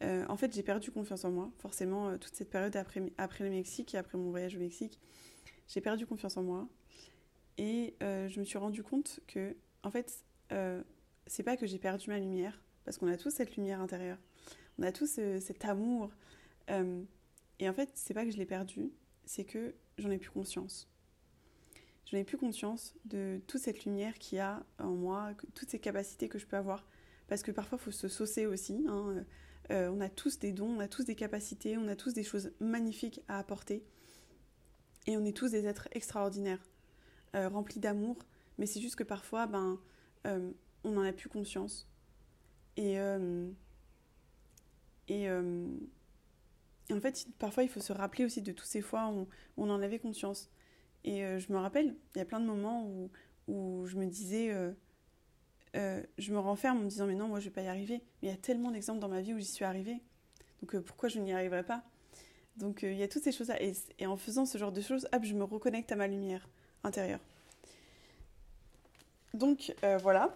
euh, 0.02 0.24
en 0.28 0.36
fait, 0.36 0.54
j'ai 0.54 0.62
perdu 0.62 0.90
confiance 0.90 1.24
en 1.24 1.30
moi. 1.30 1.50
Forcément, 1.58 2.08
euh, 2.08 2.16
toute 2.16 2.34
cette 2.34 2.50
période 2.50 2.74
après, 2.76 3.02
après 3.18 3.44
le 3.44 3.50
Mexique 3.50 3.94
et 3.94 3.98
après 3.98 4.18
mon 4.18 4.30
voyage 4.30 4.56
au 4.56 4.58
Mexique, 4.58 4.98
j'ai 5.68 5.80
perdu 5.80 6.06
confiance 6.06 6.36
en 6.36 6.42
moi. 6.42 6.68
Et 7.58 7.94
je 8.00 8.40
me 8.40 8.44
suis 8.44 8.58
rendu 8.58 8.82
compte 8.82 9.20
que, 9.28 9.54
en 9.82 9.90
fait, 9.90 10.24
c'est 11.26 11.42
pas 11.42 11.56
que 11.56 11.66
j'ai 11.66 11.78
perdu 11.78 12.08
ma 12.08 12.18
lumière, 12.18 12.60
parce 12.84 12.98
qu'on 12.98 13.06
a 13.06 13.16
tous 13.16 13.30
cette 13.30 13.56
lumière 13.56 13.80
intérieure, 13.80 14.18
on 14.78 14.82
a 14.82 14.90
tous 14.90 15.20
cet 15.38 15.64
amour. 15.64 16.10
et 16.68 17.68
en 17.68 17.72
fait, 17.72 17.90
c'est 17.94 18.14
pas 18.14 18.24
que 18.24 18.30
je 18.30 18.38
l'ai 18.38 18.46
perdu, 18.46 18.90
c'est 19.26 19.44
que 19.44 19.74
j'en 19.98 20.10
ai 20.10 20.18
plus 20.18 20.30
conscience. 20.30 20.91
J'en 22.06 22.18
ai 22.18 22.24
plus 22.24 22.36
conscience 22.36 22.94
de 23.04 23.40
toute 23.46 23.60
cette 23.60 23.84
lumière 23.84 24.18
qu'il 24.18 24.38
y 24.38 24.40
a 24.40 24.64
en 24.78 24.90
moi, 24.90 25.32
toutes 25.54 25.70
ces 25.70 25.78
capacités 25.78 26.28
que 26.28 26.38
je 26.38 26.46
peux 26.46 26.56
avoir. 26.56 26.86
Parce 27.28 27.42
que 27.42 27.50
parfois, 27.50 27.78
il 27.80 27.84
faut 27.84 27.90
se 27.90 28.08
saucer 28.08 28.46
aussi. 28.46 28.84
Hein. 28.88 29.24
Euh, 29.70 29.88
on 29.88 30.00
a 30.00 30.08
tous 30.10 30.38
des 30.38 30.52
dons, 30.52 30.76
on 30.76 30.80
a 30.80 30.88
tous 30.88 31.04
des 31.04 31.14
capacités, 31.14 31.78
on 31.78 31.88
a 31.88 31.96
tous 31.96 32.12
des 32.12 32.24
choses 32.24 32.52
magnifiques 32.60 33.22
à 33.28 33.38
apporter. 33.38 33.84
Et 35.06 35.16
on 35.16 35.24
est 35.24 35.36
tous 35.36 35.52
des 35.52 35.66
êtres 35.66 35.88
extraordinaires, 35.92 36.62
euh, 37.34 37.48
remplis 37.48 37.80
d'amour. 37.80 38.18
Mais 38.58 38.66
c'est 38.66 38.80
juste 38.80 38.96
que 38.96 39.04
parfois, 39.04 39.46
ben, 39.46 39.80
euh, 40.26 40.50
on 40.84 40.90
n'en 40.90 41.02
a 41.02 41.12
plus 41.12 41.30
conscience. 41.30 41.88
Et, 42.76 42.96
et, 45.08 45.30
en 45.30 47.00
fait, 47.00 47.26
parfois, 47.38 47.62
il 47.62 47.68
faut 47.68 47.80
se 47.80 47.92
rappeler 47.92 48.24
aussi 48.24 48.42
de 48.42 48.52
toutes 48.52 48.66
ces 48.66 48.82
fois 48.82 49.08
où 49.10 49.26
on 49.56 49.70
en 49.70 49.80
avait 49.80 49.98
conscience. 49.98 50.50
Et 51.04 51.24
euh, 51.24 51.38
je 51.38 51.52
me 51.52 51.58
rappelle, 51.58 51.94
il 52.14 52.18
y 52.18 52.20
a 52.20 52.24
plein 52.24 52.40
de 52.40 52.46
moments 52.46 52.88
où, 53.48 53.86
je 53.86 53.96
me 53.96 54.06
disais, 54.06 54.50
euh, 54.52 54.72
euh, 55.76 56.02
je 56.18 56.32
me 56.32 56.38
renferme 56.38 56.78
en 56.78 56.82
me 56.82 56.88
disant, 56.88 57.06
mais 57.06 57.14
non, 57.14 57.28
moi 57.28 57.40
je 57.40 57.46
vais 57.46 57.50
pas 57.50 57.62
y 57.62 57.68
arriver. 57.68 58.02
Mais 58.22 58.28
il 58.28 58.30
y 58.30 58.34
a 58.34 58.36
tellement 58.36 58.70
d'exemples 58.70 59.00
dans 59.00 59.08
ma 59.08 59.20
vie 59.20 59.34
où 59.34 59.38
j'y 59.38 59.44
suis 59.44 59.64
arrivée. 59.64 60.00
Donc 60.60 60.78
pourquoi 60.84 61.08
je 61.08 61.18
n'y 61.18 61.32
arriverai 61.32 61.64
pas? 61.64 61.82
Donc 62.56 62.82
il 62.82 62.94
y 62.94 63.02
a 63.02 63.08
toutes 63.08 63.24
ces 63.24 63.32
choses-là. 63.32 63.58
Et, 63.62 64.06
en 64.06 64.16
faisant 64.16 64.46
ce 64.46 64.58
genre 64.58 64.72
de 64.72 64.80
choses, 64.80 65.08
hop, 65.12 65.24
je 65.24 65.34
me 65.34 65.44
reconnecte 65.44 65.90
à 65.90 65.96
ma 65.96 66.06
lumière 66.06 66.48
intérieure. 66.84 67.20
Donc 69.34 69.74
voilà. 70.00 70.34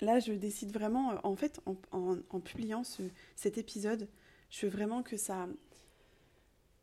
Là, 0.00 0.18
je 0.18 0.32
décide 0.32 0.72
vraiment, 0.72 1.20
en 1.24 1.36
fait, 1.36 1.60
en, 1.66 2.40
publiant 2.40 2.84
ce, 2.84 3.02
cet 3.36 3.58
épisode, 3.58 4.08
je 4.48 4.64
veux 4.64 4.72
vraiment 4.72 5.02
que 5.02 5.18
ça, 5.18 5.46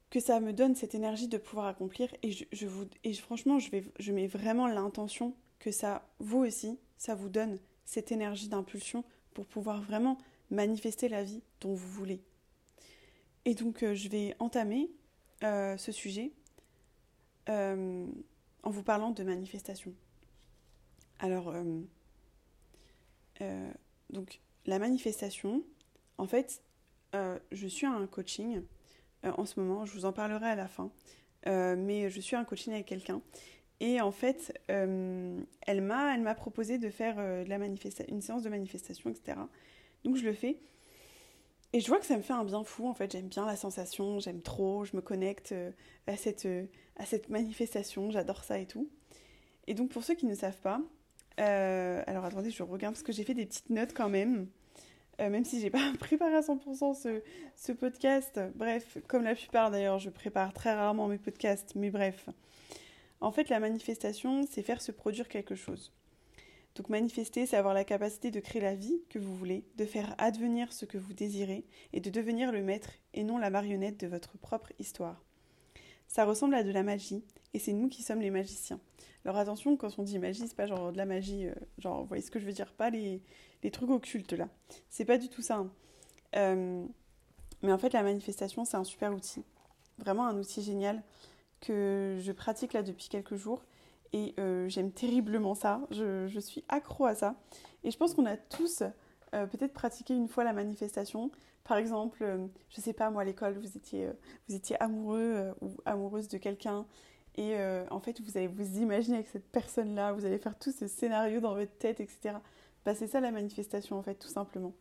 que 0.09 0.19
ça 0.19 0.39
me 0.39 0.53
donne 0.53 0.75
cette 0.75 0.95
énergie 0.95 1.27
de 1.27 1.37
pouvoir 1.37 1.67
accomplir 1.67 2.09
et 2.23 2.31
je, 2.31 2.65
vous 2.65 2.85
et 3.03 3.13
franchement 3.13 3.59
je 3.59 4.11
mets 4.11 4.27
vraiment 4.27 4.67
l'intention 4.67 5.35
que 5.59 5.71
ça 5.71 6.07
vous 6.19 6.39
aussi 6.39 6.79
ça 6.97 7.15
vous 7.15 7.29
donne 7.29 7.59
cette 7.85 8.11
énergie 8.11 8.49
d'impulsion 8.49 9.03
pour 9.33 9.45
pouvoir 9.45 9.81
vraiment 9.81 10.17
manifester 10.49 11.09
la 11.09 11.23
vie 11.23 11.41
dont 11.61 11.73
vous 11.73 11.87
voulez. 11.89 12.21
Et 13.45 13.55
donc 13.55 13.83
euh, 13.83 13.95
je 13.95 14.09
vais 14.09 14.35
entamer 14.39 14.89
euh, 15.43 15.77
ce 15.77 15.91
sujet 15.91 16.31
euh, 17.49 18.05
en 18.63 18.69
vous 18.69 18.83
parlant 18.83 19.11
de 19.11 19.23
manifestation. 19.23 19.93
Alors 21.19 21.53
donc 24.09 24.39
la 24.65 24.79
manifestation, 24.79 25.63
en 26.17 26.27
fait, 26.27 26.61
je 27.13 27.67
suis 27.67 27.85
à 27.85 27.91
un 27.91 28.05
coaching 28.05 28.61
en 29.37 29.45
ce 29.45 29.59
moment. 29.59 29.85
Je 29.85 29.93
vous 29.93 30.05
en 30.05 30.13
parlerai 30.13 30.47
à 30.47 30.55
la 30.55 30.67
fin. 30.67 30.91
Euh, 31.47 31.75
mais 31.77 32.09
je 32.09 32.19
suis 32.19 32.35
un 32.35 32.43
coaching 32.43 32.73
avec 32.73 32.85
quelqu'un. 32.85 33.21
Et 33.79 34.01
en 34.01 34.11
fait, 34.11 34.59
euh, 34.71 35.39
elle 35.61 35.81
m'a 35.81 36.15
elle 36.15 36.21
m'a 36.21 36.33
proposé 36.33 36.77
de 36.77 36.89
faire 36.89 37.17
de 37.17 37.47
la 37.47 37.57
une 37.57 38.21
séance 38.21 38.43
de 38.43 38.49
manifestation, 38.49 39.09
etc. 39.09 39.37
Donc 40.03 40.15
je 40.15 40.23
le 40.23 40.33
fais. 40.33 40.57
Et 41.73 41.79
je 41.79 41.87
vois 41.87 41.99
que 41.99 42.05
ça 42.05 42.17
me 42.17 42.21
fait 42.21 42.33
un 42.33 42.45
bien 42.45 42.63
fou, 42.63 42.87
en 42.87 42.93
fait. 42.93 43.11
J'aime 43.11 43.27
bien 43.27 43.45
la 43.45 43.55
sensation, 43.55 44.19
j'aime 44.19 44.41
trop, 44.41 44.85
je 44.85 44.95
me 44.95 45.01
connecte 45.01 45.53
à 46.07 46.15
cette, 46.15 46.47
à 46.95 47.05
cette 47.05 47.29
manifestation, 47.29 48.09
j'adore 48.09 48.43
ça 48.43 48.57
et 48.57 48.65
tout. 48.65 48.89
Et 49.67 49.73
donc 49.73 49.89
pour 49.89 50.03
ceux 50.03 50.15
qui 50.15 50.25
ne 50.25 50.33
savent 50.33 50.61
pas, 50.61 50.81
alors 51.37 52.25
attendez, 52.25 52.49
je 52.49 52.63
regarde 52.63 52.95
parce 52.95 53.03
que 53.03 53.11
j'ai 53.11 53.23
fait 53.23 53.35
des 53.35 53.45
petites 53.45 53.69
notes 53.69 53.93
quand 53.93 54.09
même. 54.09 54.47
Euh, 55.19 55.29
même 55.29 55.45
si 55.45 55.59
j'ai 55.59 55.69
pas 55.69 55.91
préparé 55.99 56.35
à 56.35 56.41
100% 56.41 56.93
ce, 56.93 57.21
ce, 57.55 57.71
podcast. 57.71 58.39
Bref, 58.55 58.97
comme 59.07 59.23
la 59.23 59.35
plupart 59.35 59.71
d'ailleurs, 59.71 59.99
je 59.99 60.09
prépare 60.09 60.53
très 60.53 60.73
rarement 60.73 61.07
mes 61.07 61.17
podcasts, 61.17 61.73
mais 61.75 61.89
bref. 61.89 62.29
En 63.19 63.31
fait, 63.31 63.49
la 63.49 63.59
manifestation, 63.59 64.45
c'est 64.49 64.61
faire 64.61 64.81
se 64.81 64.91
produire 64.91 65.27
quelque 65.27 65.55
chose. 65.55 65.91
Donc 66.77 66.89
manifester, 66.89 67.47
c'est 67.47 67.57
avoir 67.57 67.73
la 67.73 67.83
capacité 67.83 68.29
de 68.29 68.39
créer 68.39 68.61
la 68.61 68.75
vie 68.75 69.01
que 69.09 69.17
vous 69.17 69.35
voulez, 69.35 69.63
de 69.77 69.85
faire 69.85 70.13
advenir 70.19 70.71
ce 70.71 70.85
que 70.85 70.99
vous 70.99 71.13
désirez 71.13 71.65
et 71.91 71.99
de 71.99 72.11
devenir 72.11 72.51
le 72.51 72.61
maître 72.61 72.91
et 73.15 73.23
non 73.23 73.39
la 73.39 73.49
marionnette 73.49 73.99
de 73.99 74.05
votre 74.05 74.37
propre 74.37 74.71
histoire. 74.77 75.26
Ça 76.07 76.25
ressemble 76.25 76.55
à 76.55 76.63
de 76.63 76.71
la 76.71 76.83
magie 76.83 77.23
et 77.53 77.59
c'est 77.59 77.73
nous 77.73 77.89
qui 77.89 78.03
sommes 78.03 78.21
les 78.21 78.31
magiciens. 78.31 78.79
Alors 79.25 79.37
attention, 79.37 79.75
quand 79.75 79.97
on 79.97 80.03
dit 80.03 80.19
magie, 80.19 80.47
c'est 80.47 80.55
pas 80.55 80.67
genre 80.67 80.91
de 80.91 80.97
la 80.97 81.05
magie, 81.05 81.47
euh, 81.47 81.53
genre, 81.79 82.01
vous 82.01 82.07
voyez 82.07 82.23
ce 82.23 82.31
que 82.31 82.39
je 82.39 82.45
veux 82.45 82.53
dire, 82.53 82.71
pas 82.73 82.89
les, 82.89 83.21
les 83.63 83.71
trucs 83.71 83.89
occultes 83.89 84.33
là. 84.33 84.47
C'est 84.89 85.05
pas 85.05 85.17
du 85.17 85.27
tout 85.27 85.41
ça. 85.41 85.57
Hein. 85.57 85.71
Euh, 86.35 86.85
mais 87.61 87.71
en 87.71 87.77
fait, 87.77 87.93
la 87.93 88.03
manifestation, 88.03 88.65
c'est 88.65 88.77
un 88.77 88.83
super 88.83 89.13
outil. 89.13 89.43
Vraiment 89.97 90.27
un 90.27 90.37
outil 90.37 90.61
génial 90.61 91.03
que 91.59 92.17
je 92.21 92.31
pratique 92.31 92.73
là 92.73 92.83
depuis 92.83 93.09
quelques 93.09 93.35
jours. 93.35 93.63
Et 94.13 94.33
euh, 94.39 94.69
j'aime 94.69 94.91
terriblement 94.91 95.55
ça. 95.55 95.81
Je, 95.91 96.27
je, 96.27 96.39
suis 96.39 96.63
accro 96.69 97.05
à 97.05 97.15
ça. 97.15 97.35
Et 97.83 97.91
je 97.91 97.97
pense 97.97 98.13
qu'on 98.13 98.25
a 98.25 98.37
tous 98.37 98.83
euh, 99.33 99.45
peut-être 99.45 99.73
pratiqué 99.73 100.13
une 100.13 100.27
fois 100.27 100.43
la 100.43 100.53
manifestation. 100.53 101.31
Par 101.63 101.77
exemple, 101.77 102.25
je 102.69 102.81
sais 102.81 102.93
pas, 102.93 103.09
moi 103.09 103.23
à 103.23 103.25
l'école, 103.25 103.57
vous 103.57 103.75
étiez, 103.75 104.07
vous 104.47 104.55
étiez 104.55 104.81
amoureux 104.81 105.53
ou 105.61 105.75
amoureuse 105.85 106.29
de 106.29 106.37
quelqu'un. 106.37 106.85
Et 107.35 107.57
en 107.91 107.99
fait, 107.99 108.21
vous 108.21 108.37
allez 108.37 108.47
vous 108.47 108.77
imaginer 108.77 109.17
avec 109.17 109.27
cette 109.27 109.51
personne-là, 109.51 110.13
vous 110.13 110.25
allez 110.25 110.37
faire 110.37 110.57
tout 110.57 110.71
ce 110.71 110.87
scénario 110.87 111.41
dans 111.41 111.55
votre 111.55 111.77
tête, 111.77 111.99
etc. 111.99 112.35
Bah, 112.85 112.95
c'est 112.95 113.07
ça 113.07 113.19
la 113.19 113.31
manifestation 113.31 113.97
en 113.97 114.01
fait, 114.01 114.15
tout 114.15 114.29
simplement. 114.29 114.73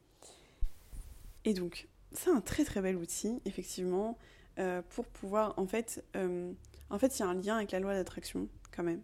Et 1.45 1.55
donc, 1.55 1.89
c'est 2.13 2.31
un 2.31 2.41
très 2.41 2.65
très 2.65 2.81
bel 2.81 2.97
outil, 2.97 3.41
effectivement, 3.45 4.19
euh, 4.59 4.83
pour 4.91 5.07
pouvoir, 5.07 5.55
en 5.57 5.67
fait, 5.67 6.05
euh, 6.17 6.53
en 6.91 6.99
fait, 6.99 7.19
il 7.19 7.21
y 7.21 7.23
a 7.23 7.29
un 7.29 7.35
lien 7.35 7.57
avec 7.57 7.73
la 7.73 7.81
loi 7.81 7.95
d'attraction, 7.95 8.49
quand 8.75 8.83
même. 8.83 9.01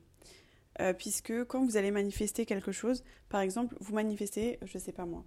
Euh, 0.81 0.93
puisque 0.95 1.45
quand 1.45 1.65
vous 1.65 1.77
allez 1.77 1.91
manifester 1.91 2.47
quelque 2.47 2.73
chose, 2.73 3.05
par 3.29 3.41
exemple, 3.41 3.77
vous 3.81 3.95
manifestez, 3.95 4.59
je 4.63 4.79
sais 4.79 4.93
pas 4.93 5.05
moi, 5.05 5.25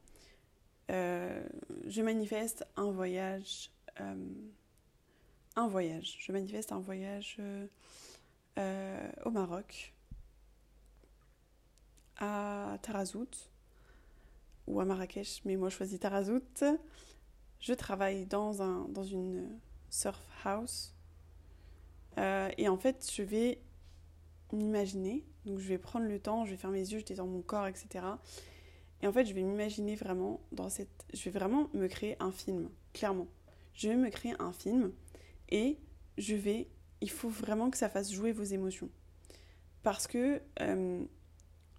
je 0.90 2.02
manifeste 2.02 2.66
un 2.76 2.92
voyage, 2.92 3.72
un 5.56 5.68
voyage, 5.68 6.18
je 6.20 6.32
manifeste 6.32 6.72
un 6.72 6.80
voyage 6.80 7.38
au 8.58 9.32
Maroc, 9.32 9.94
à 12.18 12.78
Tarazout, 12.82 13.50
ou 14.68 14.80
à 14.80 14.86
Marrakech, 14.86 15.42
mais 15.46 15.56
moi 15.58 15.70
je 15.70 15.76
choisis 15.76 16.00
Tarazout. 16.00 16.64
Je 17.60 17.74
travaille 17.74 18.26
dans, 18.26 18.62
un, 18.62 18.88
dans 18.90 19.04
une 19.04 19.60
surf 19.90 20.20
house. 20.44 20.94
Euh, 22.18 22.50
et 22.58 22.70
en 22.70 22.78
fait, 22.78 23.10
je 23.14 23.24
vais 23.24 23.60
m'imaginer. 24.52 25.24
Donc 25.46 25.60
je 25.60 25.68
vais 25.68 25.78
prendre 25.78 26.08
le 26.08 26.20
temps, 26.20 26.46
je 26.46 26.52
vais 26.52 26.58
faire 26.58 26.72
mes 26.72 26.80
yeux, 26.80 27.00
je 27.00 27.06
détends 27.06 27.28
mon 27.28 27.42
corps, 27.42 27.68
etc. 27.68 28.06
Et 29.02 29.08
en 29.08 29.14
fait, 29.14 29.26
je 29.26 29.34
vais 29.34 29.44
m'imaginer 29.44 29.96
vraiment 29.96 30.42
dans 30.52 30.70
cette. 30.70 31.06
Je 31.14 31.24
vais 31.26 31.32
vraiment 31.32 31.70
me 31.74 31.88
créer 31.88 32.16
un 32.20 32.32
film, 32.32 32.70
clairement. 32.94 33.28
Je 33.74 33.90
vais 33.90 33.96
me 33.96 34.10
créer 34.10 34.34
un 34.40 34.52
film 34.52 34.92
et 35.50 35.78
je 36.18 36.36
vais. 36.36 36.68
Il 37.02 37.10
faut 37.10 37.30
vraiment 37.30 37.70
que 37.70 37.78
ça 37.78 37.90
fasse 37.90 38.12
jouer 38.12 38.32
vos 38.32 38.44
émotions. 38.44 38.90
Parce 39.84 40.08
que 40.08 40.42
euh, 40.62 41.04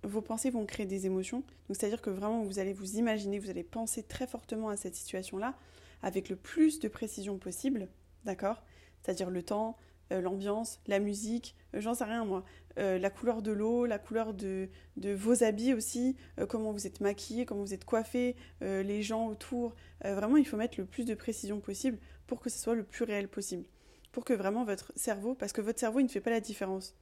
vos 0.05 0.21
pensées 0.21 0.51
vont 0.51 0.67
créer 0.67 0.87
des 0.87 1.07
émotions. 1.07 1.39
Donc 1.69 1.77
c'est-à-dire 1.77 2.03
que 2.03 2.11
vraiment 2.11 2.43
vous 2.43 2.59
allez 2.59 2.73
vous 2.73 2.97
imaginer, 2.97 3.39
vous 3.39 3.51
allez 3.51 3.65
penser 3.65 4.03
très 4.03 4.27
fortement 4.27 4.69
à 4.69 4.77
cette 4.77 4.95
situation-là 4.95 5.55
avec 6.03 6.29
le 6.29 6.37
plus 6.37 6.79
de 6.79 6.89
précision 6.89 7.39
possible, 7.39 7.89
d'accord? 8.25 8.63
C'est-à-dire 9.03 9.31
le 9.31 9.43
temps, 9.43 9.77
euh, 10.13 10.21
l'ambiance, 10.21 10.81
la 10.87 10.99
musique, 10.99 11.55
euh, 11.75 11.81
j'en 11.81 11.95
sais 11.95 12.05
rien 12.05 12.25
moi, 12.25 12.45
euh, 12.79 12.99
la 12.99 13.11
couleur 13.11 13.43
de 13.43 13.53
l'eau, 13.53 13.87
la 13.87 13.99
couleur 13.99 14.35
de, 14.35 14.69
vos 14.97 15.43
habits 15.43 15.75
aussi, 15.75 16.17
comment 16.49 16.73
vous 16.73 16.87
êtes 16.87 17.01
maquillé, 17.01 17.47
comment 17.47 17.63
vous 17.63 17.75
êtes 17.75 17.85
coiffé, 17.85 18.37
les 18.61 19.03
gens 19.03 19.29
autour. 19.29 19.75
vraiment, 20.03 20.37
il 20.37 20.47
faut 20.47 20.57
mettre 20.57 20.79
le 20.79 20.87
plus 20.87 21.05
de 21.05 21.15
précision 21.15 21.61
possible 21.61 21.99
pour 22.27 22.41
que 22.41 22.51
ce 22.51 22.59
soit 22.59 22.75
le 22.75 22.83
plus 22.83 23.05
réel 23.05 23.29
possible. 23.29 23.65
Pour 24.13 24.25
que 24.25 24.33
vraiment 24.33 24.65
votre 24.65 24.93
cerveau, 24.97 25.35
parce 25.35 25.53
que 25.53 25.61
votre 25.61 25.79
cerveau, 25.79 26.01
ne 26.01 26.09
fait 26.09 26.21
pas 26.21 26.31
la 26.31 26.41
différence 26.41 26.95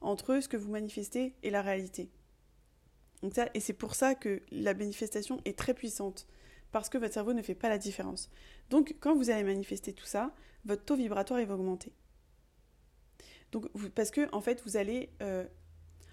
entre 0.00 0.40
ce 0.40 0.48
que 0.48 0.56
vous 0.56 0.70
manifestez 0.70 1.34
et 1.42 1.50
la 1.50 1.62
réalité 1.62 2.10
et 3.54 3.60
c'est 3.60 3.72
pour 3.72 3.94
ça 3.94 4.14
que 4.14 4.42
la 4.50 4.74
manifestation 4.74 5.40
est 5.44 5.58
très 5.58 5.74
puissante, 5.74 6.26
parce 6.70 6.88
que 6.88 6.98
votre 6.98 7.14
cerveau 7.14 7.32
ne 7.32 7.42
fait 7.42 7.54
pas 7.54 7.68
la 7.68 7.78
différence. 7.78 8.30
Donc 8.70 8.94
quand 9.00 9.14
vous 9.14 9.30
allez 9.30 9.44
manifester 9.44 9.92
tout 9.92 10.04
ça, 10.04 10.34
votre 10.64 10.84
taux 10.84 10.96
vibratoire 10.96 11.44
va 11.44 11.54
augmenter. 11.54 11.92
Donc, 13.52 13.66
parce 13.94 14.10
que 14.10 14.28
en 14.34 14.40
fait, 14.40 14.62
vous 14.64 14.76
allez... 14.76 15.10
Euh, 15.22 15.44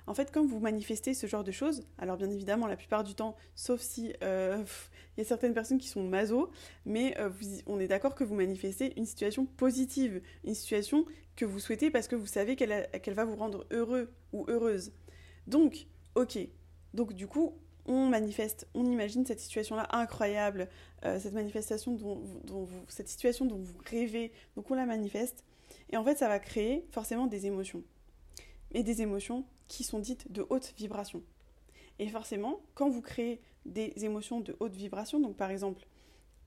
En 0.07 0.13
fait, 0.13 0.31
quand 0.31 0.45
vous 0.45 0.59
manifestez 0.59 1.15
ce 1.15 1.25
genre 1.25 1.43
de 1.43 1.51
choses, 1.51 1.83
alors 1.97 2.15
bien 2.15 2.29
évidemment, 2.29 2.67
la 2.67 2.75
plupart 2.77 3.03
du 3.03 3.15
temps, 3.15 3.35
sauf 3.55 3.81
si 3.81 4.13
euh, 4.21 4.63
il 5.17 5.21
y 5.21 5.25
a 5.25 5.27
certaines 5.27 5.55
personnes 5.55 5.79
qui 5.79 5.87
sont 5.87 6.03
maso, 6.03 6.51
mais 6.85 7.17
euh, 7.17 7.31
on 7.65 7.79
est 7.79 7.87
d'accord 7.87 8.13
que 8.13 8.23
vous 8.23 8.35
manifestez 8.35 8.93
une 8.97 9.07
situation 9.07 9.47
positive, 9.47 10.21
une 10.43 10.53
situation 10.53 11.07
que 11.35 11.43
vous 11.43 11.59
souhaitez 11.59 11.89
parce 11.89 12.07
que 12.07 12.15
vous 12.15 12.27
savez 12.27 12.55
qu'elle 12.55 13.13
va 13.15 13.25
vous 13.25 13.35
rendre 13.35 13.65
heureux 13.71 14.13
ou 14.31 14.45
heureuse. 14.47 14.91
Donc, 15.47 15.87
ok. 16.13 16.37
Donc 16.93 17.13
du 17.13 17.25
coup, 17.25 17.57
on 17.87 18.07
manifeste, 18.07 18.67
on 18.75 18.85
imagine 18.85 19.25
cette 19.25 19.39
situation-là 19.39 19.87
incroyable, 19.91 20.69
cette 21.01 21.33
manifestation 21.33 21.93
dont, 21.93 22.67
cette 22.87 23.09
situation 23.09 23.45
dont 23.45 23.57
vous 23.57 23.77
rêvez, 23.89 24.31
donc 24.55 24.71
on 24.71 24.75
la 24.75 24.85
manifeste, 24.85 25.43
et 25.89 25.97
en 25.97 26.03
fait 26.03 26.17
ça 26.17 26.27
va 26.27 26.39
créer 26.39 26.85
forcément 26.91 27.27
des 27.27 27.45
émotions, 27.45 27.83
et 28.71 28.83
des 28.83 29.01
émotions 29.01 29.45
qui 29.67 29.83
sont 29.83 29.99
dites 29.99 30.31
de 30.31 30.45
haute 30.49 30.73
vibration. 30.77 31.23
Et 31.99 32.07
forcément, 32.09 32.61
quand 32.73 32.89
vous 32.89 33.01
créez 33.01 33.41
des 33.65 33.93
émotions 33.97 34.41
de 34.41 34.55
haute 34.59 34.75
vibration, 34.75 35.19
donc 35.19 35.37
par 35.37 35.49
exemple 35.49 35.85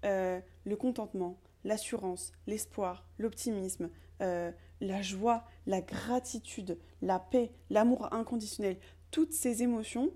euh, 0.04 0.40
le 0.64 0.76
contentement, 0.76 1.38
l'assurance, 1.64 2.32
l'espoir, 2.46 3.06
l'optimisme, 3.18 3.90
euh, 4.20 4.52
la 4.80 5.02
joie, 5.02 5.44
la 5.66 5.80
gratitude, 5.80 6.78
la 7.02 7.18
paix, 7.18 7.50
l'amour 7.70 8.12
inconditionnel, 8.12 8.78
toutes 9.10 9.32
ces 9.32 9.62
émotions 9.62 10.12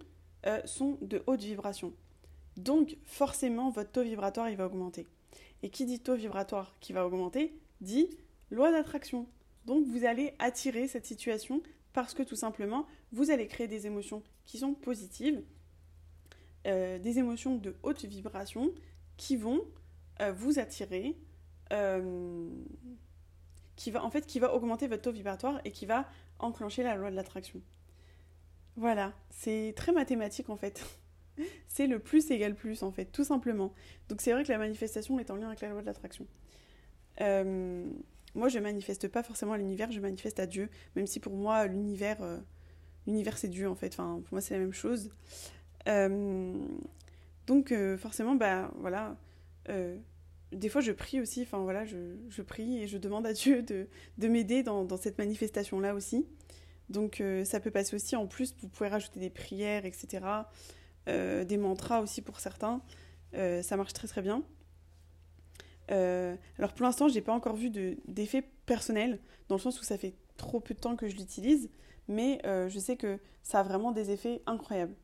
euh, 0.46 0.60
sont 0.64 0.98
de 1.00 1.22
haute 1.26 1.42
vibration. 1.42 1.92
Donc 2.56 2.96
forcément, 3.04 3.70
votre 3.70 3.90
taux 3.90 4.02
vibratoire, 4.02 4.50
il 4.50 4.56
va 4.56 4.66
augmenter. 4.66 5.06
Et 5.62 5.70
qui 5.70 5.84
dit 5.84 6.00
taux 6.00 6.16
vibratoire 6.16 6.74
qui 6.80 6.92
va 6.92 7.06
augmenter, 7.06 7.56
dit 7.80 8.08
loi 8.54 8.71
d'attraction. 8.71 9.26
Donc 9.66 9.87
vous 9.87 10.04
allez 10.04 10.35
attirer 10.38 10.88
cette 10.88 11.06
situation 11.06 11.62
parce 11.92 12.14
que 12.14 12.23
tout 12.23 12.37
simplement, 12.37 12.87
vous 13.12 13.30
allez 13.30 13.47
créer 13.47 13.68
des 13.68 13.87
émotions 13.87 14.23
qui 14.47 14.59
sont 14.59 14.75
positives, 14.75 15.42
euh, 16.66 16.99
des 16.99 17.18
émotions 17.18 17.56
de 17.56 17.76
haute 17.82 18.04
vibration 18.04 18.73
qui 19.16 19.37
vont 19.37 19.62
euh, 20.21 20.32
vous 20.32 20.59
attirer, 20.59 21.16
qui 23.76 23.90
va 23.90 24.04
en 24.04 24.11
fait 24.11 24.26
qui 24.26 24.38
va 24.38 24.54
augmenter 24.54 24.87
votre 24.88 25.02
taux 25.02 25.12
vibratoire 25.12 25.59
et 25.64 25.71
qui 25.71 25.87
va 25.87 26.06
enclencher 26.38 26.82
la 26.82 26.97
loi 26.97 27.11
de 27.11 27.16
l'attraction. 27.16 27.62
Voilà, 28.76 29.12
c'est 29.30 29.73
très 29.76 29.92
mathématique 29.92 30.49
en 30.50 30.56
fait. 30.56 30.85
c'est 31.68 31.87
le 31.87 31.99
plus 31.99 32.30
égale 32.30 32.54
plus 32.54 32.82
en 32.82 32.90
fait, 32.90 33.06
tout 33.06 33.25
simplement. 33.25 33.73
Donc 34.09 34.21
c'est 34.21 34.32
vrai 34.32 34.44
que 34.44 34.52
la 34.52 34.59
manifestation 34.59 35.18
est 35.18 35.30
en 35.30 35.37
lien 35.37 35.49
avec 35.49 35.61
la 35.61 35.68
loi 35.68 35.80
de 35.80 35.87
l'attraction. 35.87 36.26
Euh, 38.36 38.38
moi, 38.38 38.48
je 38.48 38.58
manifeste 38.58 39.08
pas 39.08 39.22
forcément 39.22 39.52
à 39.52 39.58
l'univers, 39.58 39.90
je 39.92 40.00
manifeste 40.00 40.40
à 40.40 40.46
Dieu, 40.46 40.68
même 40.96 41.06
si 41.06 41.20
pour 41.20 41.34
moi 41.34 41.66
l'univers, 41.66 42.22
euh, 42.22 42.38
l'univers 43.06 43.38
c'est 43.38 43.48
Dieu 43.48 43.68
en 43.68 43.74
fait. 43.74 43.92
Enfin, 43.92 44.20
pour 44.24 44.34
moi 44.34 44.40
c'est 44.40 44.54
la 44.54 44.60
même 44.60 44.72
chose. 44.72 45.10
Euh, 45.88 46.54
donc 47.46 47.74
forcément, 47.98 48.34
bah 48.34 48.70
voilà. 48.78 49.16
des 50.52 50.68
fois, 50.68 50.80
je 50.80 50.92
prie 50.92 51.20
aussi. 51.20 51.42
Enfin 51.42 51.58
voilà, 51.58 51.84
je, 51.84 52.42
prie 52.42 52.78
et 52.82 52.86
je 52.86 52.98
demande 52.98 53.26
à 53.26 53.32
Dieu 53.32 53.62
de, 53.62 53.88
m'aider 54.28 54.62
dans, 54.62 54.96
cette 54.96 55.18
manifestation 55.18 55.80
là 55.80 55.94
aussi. 55.94 56.26
Donc 56.92 57.20
euh, 57.20 57.44
ça 57.44 57.58
peut 57.58 57.70
passer 57.70 57.96
aussi 57.96 58.14
en 58.16 58.26
plus, 58.26 58.54
vous 58.60 58.68
pouvez 58.68 58.88
rajouter 58.88 59.18
des 59.18 59.30
prières, 59.30 59.84
etc. 59.84 60.24
Euh, 61.08 61.44
des 61.44 61.56
mantras 61.56 62.00
aussi 62.00 62.22
pour 62.22 62.38
certains. 62.38 62.80
Euh, 63.34 63.62
ça 63.62 63.76
marche 63.76 63.92
très 63.92 64.06
très 64.06 64.22
bien. 64.22 64.42
Alors 65.92 66.72
pour 66.75 66.84
l'instant, 66.84 67.08
je 67.08 67.14
n'ai 67.14 67.20
pas 67.20 67.34
encore 67.34 67.56
vu 67.56 67.70
d'effet 68.06 68.42
personnel, 68.66 69.20
dans 69.49 69.56
le 69.56 69.61
sens 69.61 69.80
où 69.80 69.84
ça 69.84 69.99
fait 69.99 70.14
trop 70.37 70.61
peu 70.61 70.75
de 70.75 70.80
temps 70.80 70.96
que 70.96 71.08
je 71.08 71.16
l'utilise, 71.16 71.70
mais 72.08 72.40
je 72.44 72.78
sais 72.78 72.96
que 72.96 73.18
ça 73.42 73.61
a 73.61 73.62
vraiment 73.62 73.92
des 73.92 74.11
effets 74.11 74.42
incroyables. 74.46 74.94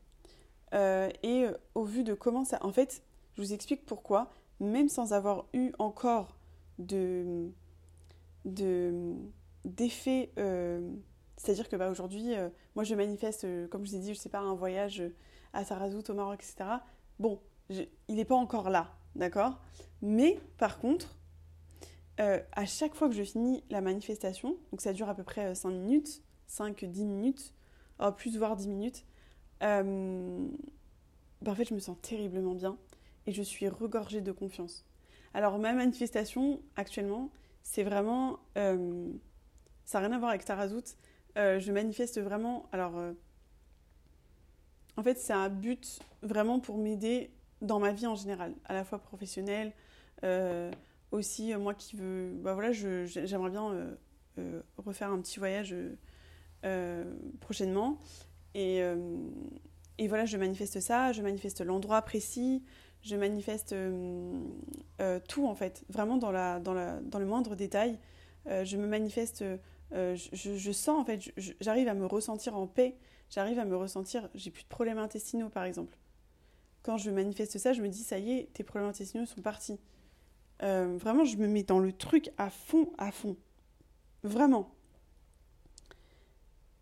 et 0.73 1.45
au 1.75 1.83
vu 1.83 2.03
de 2.03 2.13
comment 2.13 2.43
ça... 2.43 2.57
En 2.61 2.71
fait, 2.71 3.03
je 3.35 3.41
vous 3.41 3.53
explique 3.53 3.85
pourquoi, 3.85 4.31
même 4.59 4.89
sans 4.89 5.13
avoir 5.13 5.45
eu 5.53 5.71
encore 5.77 6.37
de 6.79 7.49
d'effets 9.65 10.31
c'est-à-dire 11.39 11.69
que 11.69 11.77
bah, 11.77 11.89
aujourd'hui, 11.89 12.35
euh, 12.35 12.49
moi 12.75 12.83
je 12.83 12.93
manifeste, 12.95 13.45
euh, 13.45 13.67
comme 13.69 13.85
je 13.85 13.91
vous 13.91 13.95
ai 13.95 13.99
dit, 13.99 14.13
je 14.13 14.19
sais 14.19 14.29
pas, 14.29 14.39
un 14.39 14.53
voyage 14.55 14.99
euh, 14.99 15.15
à 15.53 15.63
Sarazout 15.63 16.03
au 16.09 16.13
Maroc, 16.13 16.43
etc. 16.43 16.69
Bon, 17.17 17.39
il 17.69 17.87
n'est 18.09 18.25
pas 18.25 18.35
encore 18.35 18.69
là, 18.69 18.91
d'accord? 19.15 19.59
Mais 20.01 20.39
par 20.57 20.79
contre, 20.79 21.17
à 22.17 22.65
chaque 22.65 22.95
fois 22.95 23.07
que 23.07 23.15
je 23.15 23.23
finis 23.23 23.63
la 23.69 23.79
manifestation, 23.79 24.57
donc 24.71 24.81
ça 24.81 24.91
dure 24.91 25.07
à 25.07 25.15
peu 25.15 25.23
près 25.23 25.55
5 25.55 25.69
minutes, 25.69 26.21
5-10 26.49 27.05
minutes, 27.05 27.53
oh, 27.99 28.11
plus 28.11 28.37
voire 28.37 28.57
10 28.57 28.67
minutes, 28.67 29.05
bah, 29.61 29.81
en 31.47 31.55
fait 31.55 31.63
je 31.63 31.73
me 31.73 31.79
sens 31.79 31.95
terriblement 32.01 32.55
bien 32.55 32.77
et 33.25 33.31
je 33.31 33.41
suis 33.41 33.69
regorgée 33.69 34.19
de 34.19 34.33
confiance. 34.33 34.85
Alors 35.33 35.59
ma 35.59 35.71
manifestation 35.71 36.61
actuellement, 36.75 37.29
c'est 37.63 37.83
vraiment... 37.83 38.39
ça 38.55 40.01
n'a 40.01 40.07
rien 40.07 40.11
à 40.11 40.19
voir 40.19 40.31
avec 40.31 40.43
Tarazout, 40.43 40.95
euh, 41.37 41.59
je 41.59 41.71
manifeste 41.71 42.19
vraiment. 42.19 42.67
Alors, 42.71 42.97
euh, 42.97 43.13
en 44.97 45.03
fait, 45.03 45.17
c'est 45.17 45.33
un 45.33 45.49
but 45.49 45.99
vraiment 46.21 46.59
pour 46.59 46.77
m'aider 46.77 47.31
dans 47.61 47.79
ma 47.79 47.91
vie 47.91 48.07
en 48.07 48.15
général, 48.15 48.53
à 48.65 48.73
la 48.73 48.83
fois 48.83 48.99
professionnelle, 48.99 49.73
euh, 50.23 50.71
aussi 51.11 51.55
moi 51.55 51.73
qui 51.73 51.95
veux. 51.95 52.31
Bah 52.41 52.53
voilà, 52.53 52.71
j'aimerais 52.71 53.49
bien 53.49 53.97
refaire 54.77 55.11
un 55.11 55.19
petit 55.19 55.39
voyage 55.39 55.75
prochainement. 57.39 57.99
Et, 58.53 58.81
et, 59.97 60.07
voilà, 60.07 60.25
je 60.25 60.37
manifeste 60.37 60.79
ça, 60.79 61.11
je 61.11 61.21
manifeste 61.21 61.61
l'endroit 61.61 62.01
précis, 62.01 62.63
je 63.01 63.15
manifeste 63.15 63.75
tout 65.27 65.47
en 65.47 65.55
fait, 65.55 65.83
vraiment 65.89 66.17
dans, 66.17 66.31
la, 66.31 66.59
dans, 66.59 66.73
la, 66.73 66.99
dans 67.01 67.19
le 67.19 67.25
moindre 67.25 67.55
détail. 67.55 67.97
je 68.45 68.77
me 68.77 68.87
manifeste 68.87 69.43
euh, 69.93 70.15
je, 70.15 70.71
sens 70.71 70.99
en 70.99 71.05
fait, 71.05 71.31
j'arrive 71.59 71.87
à 71.87 71.93
me 71.93 72.05
ressentir 72.05 72.55
en 72.55 72.67
paix, 72.67 72.95
j'arrive 73.29 73.57
à 73.57 73.65
me 73.65 73.75
ressentir, 73.75 74.29
j'ai 74.35 74.51
plus 74.51 74.63
de 74.63 74.69
problèmes 74.69 74.99
intestinaux 74.99 75.49
par 75.49 75.63
exemple. 75.63 75.97
Quand 76.83 76.97
je 76.97 77.11
manifeste 77.11 77.57
ça, 77.57 77.73
je 77.73 77.81
me 77.81 77.89
dis 77.89 78.03
ça 78.03 78.19
y 78.19 78.31
est, 78.31 78.53
tes 78.53 78.63
problèmes 78.63 78.89
intestinaux 78.89 79.25
sont 79.25 79.41
partis. 79.41 79.79
Euh, 80.61 80.97
vraiment, 80.97 81.25
je 81.25 81.37
me 81.37 81.47
mets 81.47 81.63
dans 81.63 81.79
le 81.79 81.93
truc 81.93 82.31
à 82.37 82.49
fond, 82.49 82.91
à 82.97 83.11
fond. 83.11 83.37
Vraiment. 84.23 84.71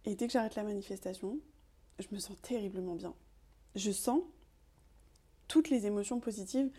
Et 0.05 0.15
dès 0.15 0.27
que 0.27 0.33
j'arrête 0.33 0.55
la 0.55 0.63
manifestation, 0.63 1.39
je 1.99 2.07
me 2.11 2.19
sens 2.19 2.37
terriblement 2.41 2.95
bien. 2.95 3.13
Je 3.75 3.91
sens 3.91 4.21
toutes 5.47 5.69
les 5.69 5.85
émotions 5.85 6.19
positives 6.19 6.69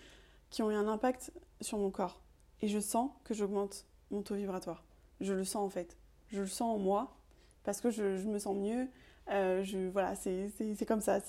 qui 0.51 0.63
ont 0.63 0.71
eu 0.71 0.75
un 0.75 0.89
impact 0.89 1.33
sur 1.61 1.79
mon 1.79 1.91
corps. 1.91 2.21
Et 2.63 2.69
je 2.69 2.81
sens 2.81 3.11
que 3.25 3.35
j'augmente 3.35 3.87
mon 4.11 4.23
taux 4.23 4.35
vibratoire. 4.35 4.85
Je 5.21 5.33
le 5.33 5.45
sens 5.45 5.65
en 5.65 5.71
fait 5.71 5.97
je 6.31 6.41
le 6.41 6.47
sens 6.47 6.77
en 6.77 6.79
moi, 6.79 7.17
parce 7.65 7.81
que 7.81 7.91
je, 7.91 8.03
me 8.03 8.39
sens 8.39 8.57
mieux. 8.57 8.89
Euh, 9.31 9.63
je, 9.65 9.89
voilà, 9.89 10.15
c'est 10.15 10.87
comme 10.87 11.01
ça. 11.01 11.21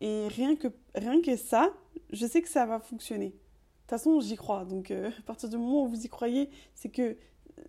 Et 0.00 0.28
rien 0.28 0.56
que, 0.56 0.68
rien 0.94 1.20
que 1.20 1.36
ça, 1.36 1.72
je 2.10 2.26
sais 2.26 2.42
que 2.42 2.48
ça 2.48 2.66
va 2.66 2.80
fonctionner. 2.80 3.28
De 3.28 3.32
toute 3.32 3.90
façon, 3.90 4.20
j'y 4.20 4.36
crois. 4.36 4.64
Donc, 4.64 4.90
euh, 4.90 5.10
à 5.18 5.22
partir 5.22 5.48
du 5.48 5.56
moment 5.56 5.84
où 5.84 5.88
vous 5.88 6.04
y 6.04 6.08
croyez, 6.08 6.50
c'est 6.74 6.90
que 6.90 7.16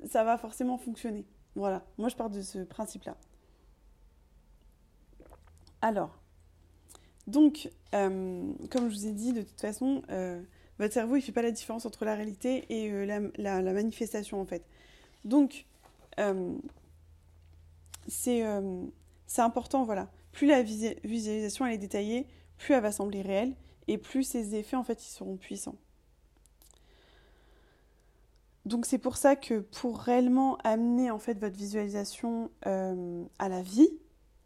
ça 0.09 0.23
va 0.23 0.37
forcément 0.37 0.77
fonctionner. 0.77 1.25
Voilà, 1.55 1.85
moi 1.97 2.07
je 2.07 2.15
pars 2.15 2.29
de 2.29 2.41
ce 2.41 2.59
principe-là. 2.59 3.17
Alors, 5.81 6.17
donc, 7.27 7.69
euh, 7.93 8.53
comme 8.69 8.89
je 8.89 8.95
vous 8.95 9.07
ai 9.07 9.11
dit, 9.11 9.33
de 9.33 9.41
toute 9.41 9.59
façon, 9.59 10.01
votre 10.79 10.93
cerveau, 10.93 11.15
il 11.15 11.19
ne 11.19 11.23
fait 11.23 11.31
pas 11.31 11.41
la 11.41 11.51
différence 11.51 11.85
entre 11.85 12.05
la 12.05 12.15
réalité 12.15 12.65
et 12.69 13.05
la, 13.05 13.19
la, 13.61 13.73
manifestation, 13.73 14.41
en 14.41 14.45
fait. 14.45 14.65
Donc, 15.25 15.65
euh, 16.19 16.55
euh, 18.27 18.85
c'est 19.27 19.41
important, 19.41 19.83
voilà. 19.83 20.09
Plus 20.31 20.47
la 20.47 20.63
visualisation 20.63 21.65
est 21.65 21.77
détaillée, 21.77 22.27
plus 22.57 22.73
elle 22.73 22.81
va 22.81 22.91
sembler 22.91 23.21
réelle 23.21 23.55
et 23.87 23.97
plus 23.97 24.23
ses 24.23 24.55
effets 24.55 24.75
en 24.77 24.83
fait 24.83 25.03
ils 25.05 25.11
seront 25.11 25.37
puissants. 25.37 25.77
Donc 28.65 28.85
c'est 28.85 28.99
pour 28.99 29.17
ça 29.17 29.35
que 29.35 29.59
pour 29.59 29.99
réellement 29.99 30.57
amener 30.57 31.09
en 31.09 31.17
fait 31.17 31.39
votre 31.39 31.57
visualisation 31.57 32.51
euh, 32.67 33.23
à 33.39 33.49
la 33.49 33.61
vie, 33.61 33.89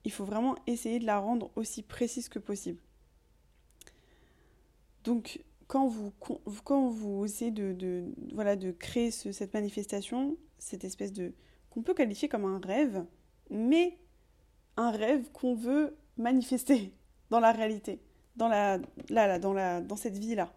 il 0.06 0.12
faut 0.12 0.24
vraiment 0.24 0.56
essayer 0.67 1.00
de 1.00 1.06
la 1.06 1.19
rendre 1.19 1.52
aussi 1.56 1.84
précise 1.84 2.30
que 2.30 2.39
possible. 2.39 2.80
Donc 5.04 5.43
quand 5.67 5.88
vous, 5.88 6.12
quand 6.63 6.89
vous 6.89 7.26
essayez 7.26 7.52
de 7.52 8.71
créer 8.71 9.12
cette 9.12 9.54
manifestation, 9.54 10.38
cette 10.58 10.84
espèce 10.84 11.12
de, 11.12 11.34
qu'on 11.69 11.82
peut 11.82 11.93
qualifier 11.93 12.30
comme 12.30 12.45
un 12.45 12.60
rêve, 12.60 13.06
mais 13.50 13.98
un 14.77 14.91
rêve 14.91 15.31
qu'on 15.31 15.55
veut 15.55 15.95
manifester 16.17 16.93
dans 17.29 17.39
la 17.39 17.51
réalité, 17.51 17.99
dans, 18.35 18.47
la, 18.47 18.79
là, 19.09 19.39
dans, 19.39 19.53
la, 19.53 19.81
dans 19.81 19.95
cette 19.95 20.17
vie-là. 20.17 20.53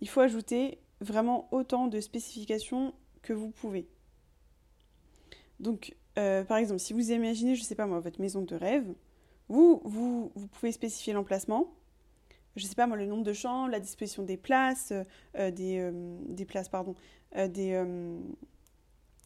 Il 0.00 0.08
faut 0.08 0.20
ajouter 0.20 0.78
vraiment 1.00 1.48
autant 1.52 1.86
de 1.86 2.00
spécifications 2.00 2.94
que 3.22 3.32
vous 3.32 3.50
pouvez. 3.50 3.88
Donc, 5.60 5.94
par 6.14 6.58
exemple, 6.58 6.80
si 6.80 6.92
vous 6.92 7.10
imaginez, 7.10 7.54
je 7.54 7.60
ne 7.60 7.64
sais 7.64 7.74
pas 7.74 7.86
moi, 7.86 8.00
votre 8.00 8.20
maison 8.20 8.42
de 8.42 8.54
rêve, 8.54 8.92
vous, 9.48 9.80
vous, 9.84 10.30
pouvez 10.52 10.72
spécifier 10.72 11.12
l'emplacement, 11.12 11.74
je 12.56 12.64
ne 12.64 12.68
sais 12.68 12.74
pas 12.74 12.86
moi, 12.86 12.96
le 12.96 13.06
nombre 13.06 13.24
de 13.24 13.32
chambres, 13.32 13.70
la 13.70 13.80
disposition 13.80 14.22
des 14.22 14.36
places, 14.36 14.92
des, 15.34 15.90
des, 16.28 16.44
places, 16.44 16.68
pardon, 16.68 16.94
des, 17.34 17.82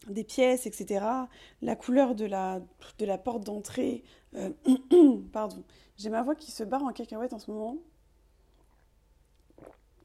des 0.07 0.23
pièces, 0.23 0.65
etc. 0.65 1.05
La 1.61 1.75
couleur 1.75 2.15
de 2.15 2.25
la, 2.25 2.61
porte 3.17 3.43
d'entrée. 3.45 4.03
pardon. 5.33 5.63
J'ai 5.97 6.09
ma 6.09 6.23
voix 6.23 6.35
qui 6.35 6.51
se 6.51 6.63
barre 6.63 6.83
en 6.83 6.93
cacahuète 6.93 7.33
en 7.33 7.39
ce 7.39 7.51
moment. 7.51 7.77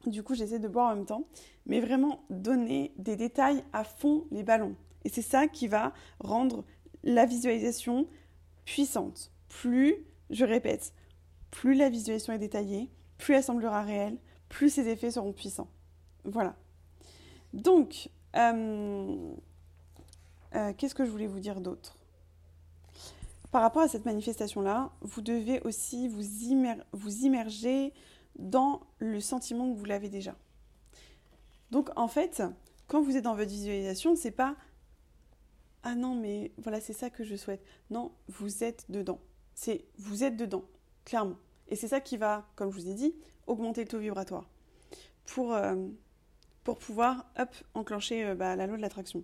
Du 0.05 0.21
coup, 0.21 0.35
j'essaie 0.35 0.59
de 0.59 0.67
boire 0.67 0.91
en 0.91 0.95
même 0.95 1.05
temps. 1.05 1.25
Mais 1.65 1.79
vraiment, 1.79 2.23
donner 2.29 2.93
des 2.97 3.15
détails 3.15 3.63
à 3.73 3.83
fond 3.83 4.25
les 4.31 4.43
ballons. 4.43 4.75
Et 5.03 5.09
c'est 5.09 5.21
ça 5.21 5.47
qui 5.47 5.67
va 5.67 5.93
rendre 6.19 6.63
la 7.03 7.25
visualisation 7.25 8.07
puissante. 8.65 9.31
Plus, 9.47 9.95
je 10.29 10.43
répète, 10.43 10.93
plus 11.51 11.75
la 11.75 11.89
visualisation 11.89 12.33
est 12.33 12.39
détaillée, 12.39 12.89
plus 13.17 13.35
elle 13.35 13.43
semblera 13.43 13.83
réelle, 13.83 14.17
plus 14.49 14.69
ses 14.69 14.87
effets 14.89 15.11
seront 15.11 15.31
puissants. 15.31 15.69
Voilà. 16.25 16.55
Donc, 17.53 18.09
euh, 18.35 19.33
euh, 20.55 20.73
qu'est-ce 20.77 20.95
que 20.95 21.05
je 21.05 21.11
voulais 21.11 21.27
vous 21.27 21.39
dire 21.39 21.61
d'autre? 21.61 21.97
Par 23.51 23.61
rapport 23.61 23.81
à 23.81 23.87
cette 23.87 24.05
manifestation-là, 24.05 24.91
vous 25.01 25.21
devez 25.21 25.61
aussi 25.61 26.07
vous, 26.07 26.23
immerger 27.23 27.93
dans 28.37 28.81
le 28.99 29.21
sentiment 29.21 29.71
que 29.71 29.77
vous 29.77 29.85
l'avez 29.85 30.09
déjà. 30.09 30.35
Donc 31.71 31.89
en 31.95 32.07
fait, 32.07 32.43
quand 32.87 33.01
vous 33.01 33.15
êtes 33.15 33.23
dans 33.23 33.35
votre 33.35 33.49
visualisation, 33.49 34.15
c'est 34.15 34.31
pas 34.31 34.55
ah 35.83 35.93
non 35.93 36.15
mais 36.15 36.51
voilà 36.57 36.81
c'est 36.81 36.93
ça 36.93 37.09
que 37.09 37.23
je 37.23 37.35
souhaite. 37.35 37.63
Non, 37.91 38.11
vous 38.27 38.63
êtes 38.63 38.85
dedans. 38.89 39.19
C'est 39.53 39.85
vous 39.97 40.23
êtes 40.23 40.35
dedans, 40.35 40.65
clairement. 41.05 41.37
Et 41.67 41.75
c'est 41.75 41.87
ça 41.87 42.01
qui 42.01 42.17
va, 42.17 42.45
comme 42.55 42.71
je 42.71 42.79
vous 42.79 42.89
ai 42.89 42.93
dit, 42.93 43.15
augmenter 43.47 43.81
le 43.81 43.87
taux 43.87 43.99
vibratoire 43.99 44.49
pour, 45.25 45.53
euh, 45.53 45.75
pour 46.63 46.77
pouvoir 46.77 47.25
hop, 47.37 47.49
enclencher 47.73 48.25
euh, 48.25 48.35
bah, 48.35 48.55
la 48.55 48.67
loi 48.67 48.77
de 48.77 48.81
l'attraction. 48.81 49.23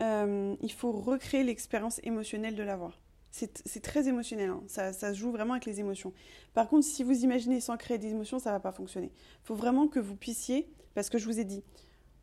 Euh, 0.00 0.54
il 0.60 0.72
faut 0.72 0.92
recréer 0.92 1.42
l'expérience 1.42 2.00
émotionnelle 2.02 2.54
de 2.54 2.62
l'avoir. 2.62 2.98
C'est 3.30 3.82
très 3.82 4.08
émotionnel, 4.08 4.48
hein. 4.48 4.62
ça, 4.66 4.94
ça, 4.94 5.12
se 5.12 5.18
joue 5.18 5.30
vraiment 5.30 5.52
avec 5.52 5.66
les 5.66 5.78
émotions. 5.78 6.14
Par 6.54 6.70
contre, 6.70 6.86
si 6.86 7.02
vous 7.02 7.22
imaginez 7.22 7.60
sans 7.60 7.76
créer 7.76 7.98
des 7.98 8.08
émotions, 8.08 8.38
ça 8.38 8.48
ne 8.48 8.54
va 8.54 8.60
pas 8.60 8.72
fonctionner. 8.72 9.10
Il 9.42 9.46
faut 9.46 9.54
vraiment 9.54 9.88
que 9.88 10.00
vous 10.00 10.16
puissiez, 10.16 10.70
parce 10.94 11.10
que 11.10 11.18
je 11.18 11.26
vous 11.26 11.38
ai 11.38 11.44
dit, 11.44 11.62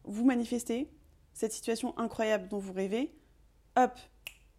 vous 0.06 0.26
manifestez 0.26 0.90
cette 1.34 1.52
situation 1.52 1.96
incroyable 2.00 2.48
dont 2.48 2.58
vous 2.58 2.74
rêvez, 2.74 3.12
hop, 3.76 3.92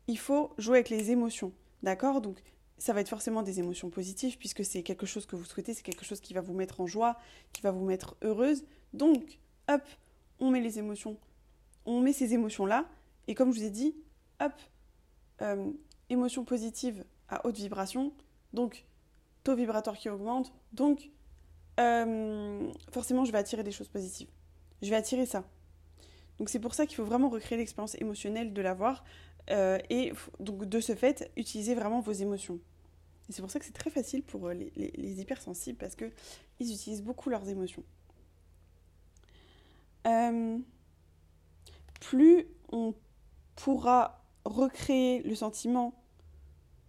il 0.06 0.16
faut 0.16 0.52
jouer 0.56 0.78
avec 0.78 0.90
les 0.90 1.10
émotions. 1.10 1.52
D'accord? 1.82 2.20
Donc, 2.20 2.40
ça 2.78 2.92
va 2.92 3.00
être 3.00 3.08
forcément 3.08 3.42
des 3.42 3.58
émotions 3.58 3.90
positives, 3.90 4.38
puisque 4.38 4.64
c'est 4.64 4.82
quelque 4.82 5.06
chose 5.06 5.26
que 5.26 5.36
vous 5.36 5.44
souhaitez, 5.44 5.74
c'est 5.74 5.82
quelque 5.82 6.04
chose 6.04 6.20
qui 6.20 6.34
va 6.34 6.40
vous 6.40 6.54
mettre 6.54 6.80
en 6.80 6.86
joie, 6.86 7.18
qui 7.52 7.62
va 7.62 7.72
vous 7.72 7.84
mettre 7.84 8.16
heureuse. 8.22 8.64
Donc, 8.92 9.38
hop, 9.68 9.82
on 10.38 10.50
met 10.50 10.60
les 10.60 10.78
émotions, 10.78 11.16
on 11.86 12.00
met 12.00 12.12
ces 12.12 12.34
émotions-là, 12.34 12.88
et 13.26 13.34
comme 13.34 13.52
je 13.52 13.60
vous 13.60 13.64
ai 13.64 13.70
dit, 13.70 13.94
hop, 14.40 14.52
euh, 15.42 15.72
émotion 16.10 16.44
positive 16.44 17.04
à 17.28 17.46
haute 17.46 17.56
vibration, 17.56 18.12
donc 18.52 18.84
taux 19.42 19.56
vibratoire 19.56 19.96
qui 19.96 20.08
augmente, 20.08 20.52
donc 20.72 21.10
euh, 21.80 22.70
forcément 22.92 23.24
je 23.24 23.32
vais 23.32 23.38
attirer 23.38 23.62
des 23.62 23.72
choses 23.72 23.88
positives. 23.88 24.28
Je 24.82 24.90
vais 24.90 24.96
attirer 24.96 25.26
ça. 25.26 25.44
Donc 26.38 26.48
c'est 26.48 26.60
pour 26.60 26.74
ça 26.74 26.86
qu'il 26.86 26.96
faut 26.96 27.04
vraiment 27.04 27.28
recréer 27.28 27.58
l'expérience 27.58 27.94
émotionnelle 27.96 28.52
de 28.52 28.62
l'avoir 28.62 29.04
euh, 29.50 29.78
et 29.90 30.12
donc 30.40 30.66
de 30.66 30.80
ce 30.80 30.94
fait 30.94 31.30
utiliser 31.36 31.74
vraiment 31.74 32.00
vos 32.00 32.12
émotions. 32.12 32.60
Et 33.28 33.32
c'est 33.32 33.40
pour 33.40 33.50
ça 33.50 33.58
que 33.58 33.64
c'est 33.64 33.72
très 33.72 33.90
facile 33.90 34.22
pour 34.22 34.50
les, 34.50 34.70
les, 34.76 35.20
hypersensibles 35.20 35.78
parce 35.78 35.94
qu'ils 35.96 36.12
utilisent 36.72 37.02
beaucoup 37.02 37.30
leurs 37.30 37.48
émotions. 37.48 37.82
plus 42.00 42.46
on 42.70 42.94
pourra 43.56 44.24
recréer 44.44 45.22
le 45.22 45.34
sentiment 45.34 45.94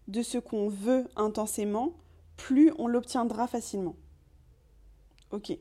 de 0.08 0.21
ce 0.21 0.38
qu'on 0.38 0.69
veut 0.69 1.08
intensément, 1.15 1.93
plus 2.38 2.71
on 2.78 2.88
l'obtiendra 2.88 3.47
facilement. 3.47 3.95
Ok. 5.32 5.58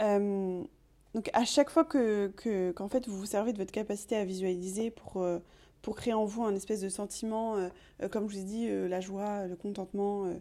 Euh, 0.00 0.62
donc 1.14 1.30
à 1.34 1.44
chaque 1.44 1.70
fois 1.70 1.84
que, 1.84 2.32
fait 2.90 3.06
vous 3.06 3.18
vous 3.18 3.26
servez 3.26 3.52
de 3.52 3.58
votre 3.58 3.72
capacité 3.72 4.16
à 4.16 4.24
visualiser 4.24 4.90
pour, 4.90 5.22
euh, 5.22 5.38
pour 5.82 5.96
créer 5.96 6.14
en 6.14 6.24
vous 6.24 6.44
un 6.44 6.54
espèce 6.54 6.80
de 6.80 6.88
sentiment, 6.88 7.56
euh, 7.56 8.08
comme 8.10 8.28
je 8.28 8.36
vous 8.36 8.40
ai 8.40 8.44
dit, 8.44 8.68
la 8.88 9.00
joie, 9.00 9.46
le 9.46 9.56
contentement, 9.56 10.32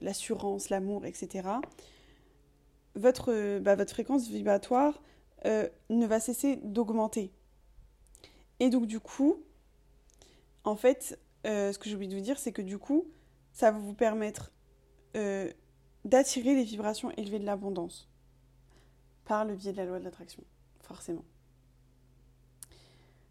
l'assurance, 0.00 0.70
l'amour, 0.70 1.06
etc., 1.06 1.48
votre, 2.94 3.58
bah, 3.60 3.76
votre 3.76 3.92
fréquence 3.92 4.28
vibratoire 4.28 5.00
ne 5.44 6.06
va 6.06 6.20
cesser 6.20 6.56
d'augmenter. 6.62 7.32
Et 8.60 8.70
donc 8.70 8.86
du 8.86 9.00
coup, 9.00 9.42
en 10.64 10.76
fait, 10.76 11.18
euh, 11.46 11.72
ce 11.72 11.78
que 11.78 11.88
j'ai 11.88 11.94
oublié 11.94 12.10
de 12.10 12.16
vous 12.16 12.22
dire, 12.22 12.38
c'est 12.38 12.52
que 12.52 12.62
du 12.62 12.78
coup, 12.78 13.06
ça 13.52 13.70
va 13.70 13.78
vous 13.78 13.94
permettre 13.94 14.52
euh, 15.16 15.50
d'attirer 16.04 16.54
les 16.54 16.64
vibrations 16.64 17.10
élevées 17.12 17.38
de 17.38 17.46
l'abondance 17.46 18.08
par 19.24 19.44
le 19.44 19.54
biais 19.54 19.72
de 19.72 19.76
la 19.76 19.84
loi 19.84 19.98
de 19.98 20.04
l'attraction, 20.04 20.42
forcément. 20.80 21.24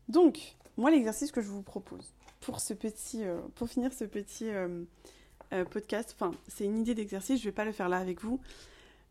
Donc, 0.08 0.56
moi, 0.78 0.90
l'exercice 0.90 1.32
que 1.32 1.42
je 1.42 1.50
vous 1.50 1.64
propose 1.64 2.14
pour 2.40 2.60
ce 2.60 2.74
petit, 2.74 3.24
euh, 3.24 3.40
pour 3.56 3.68
finir 3.70 3.94
ce 3.94 4.06
petit 4.06 4.50
podcast, 5.72 6.14
enfin, 6.20 6.32
c'est 6.50 6.66
une 6.66 6.78
idée 6.78 6.94
d'exercice. 6.94 7.40
Je 7.40 7.46
ne 7.46 7.52
vais 7.52 7.56
pas 7.56 7.64
le 7.64 7.72
faire 7.72 7.88
là 7.88 7.98
avec 7.98 8.22
vous, 8.22 8.42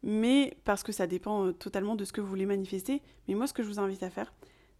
mais 0.02 0.56
parce 0.64 0.82
que 0.82 0.92
ça 0.92 1.06
dépend 1.06 1.52
totalement 1.54 1.96
de 1.96 2.04
ce 2.04 2.12
que 2.12 2.20
vous 2.20 2.26
voulez 2.26 2.44
manifester. 2.44 3.00
Mais 3.26 3.34
moi, 3.34 3.46
ce 3.46 3.54
que 3.54 3.62
je 3.62 3.68
vous 3.68 3.78
invite 3.78 4.02
à 4.02 4.10
faire, 4.10 4.34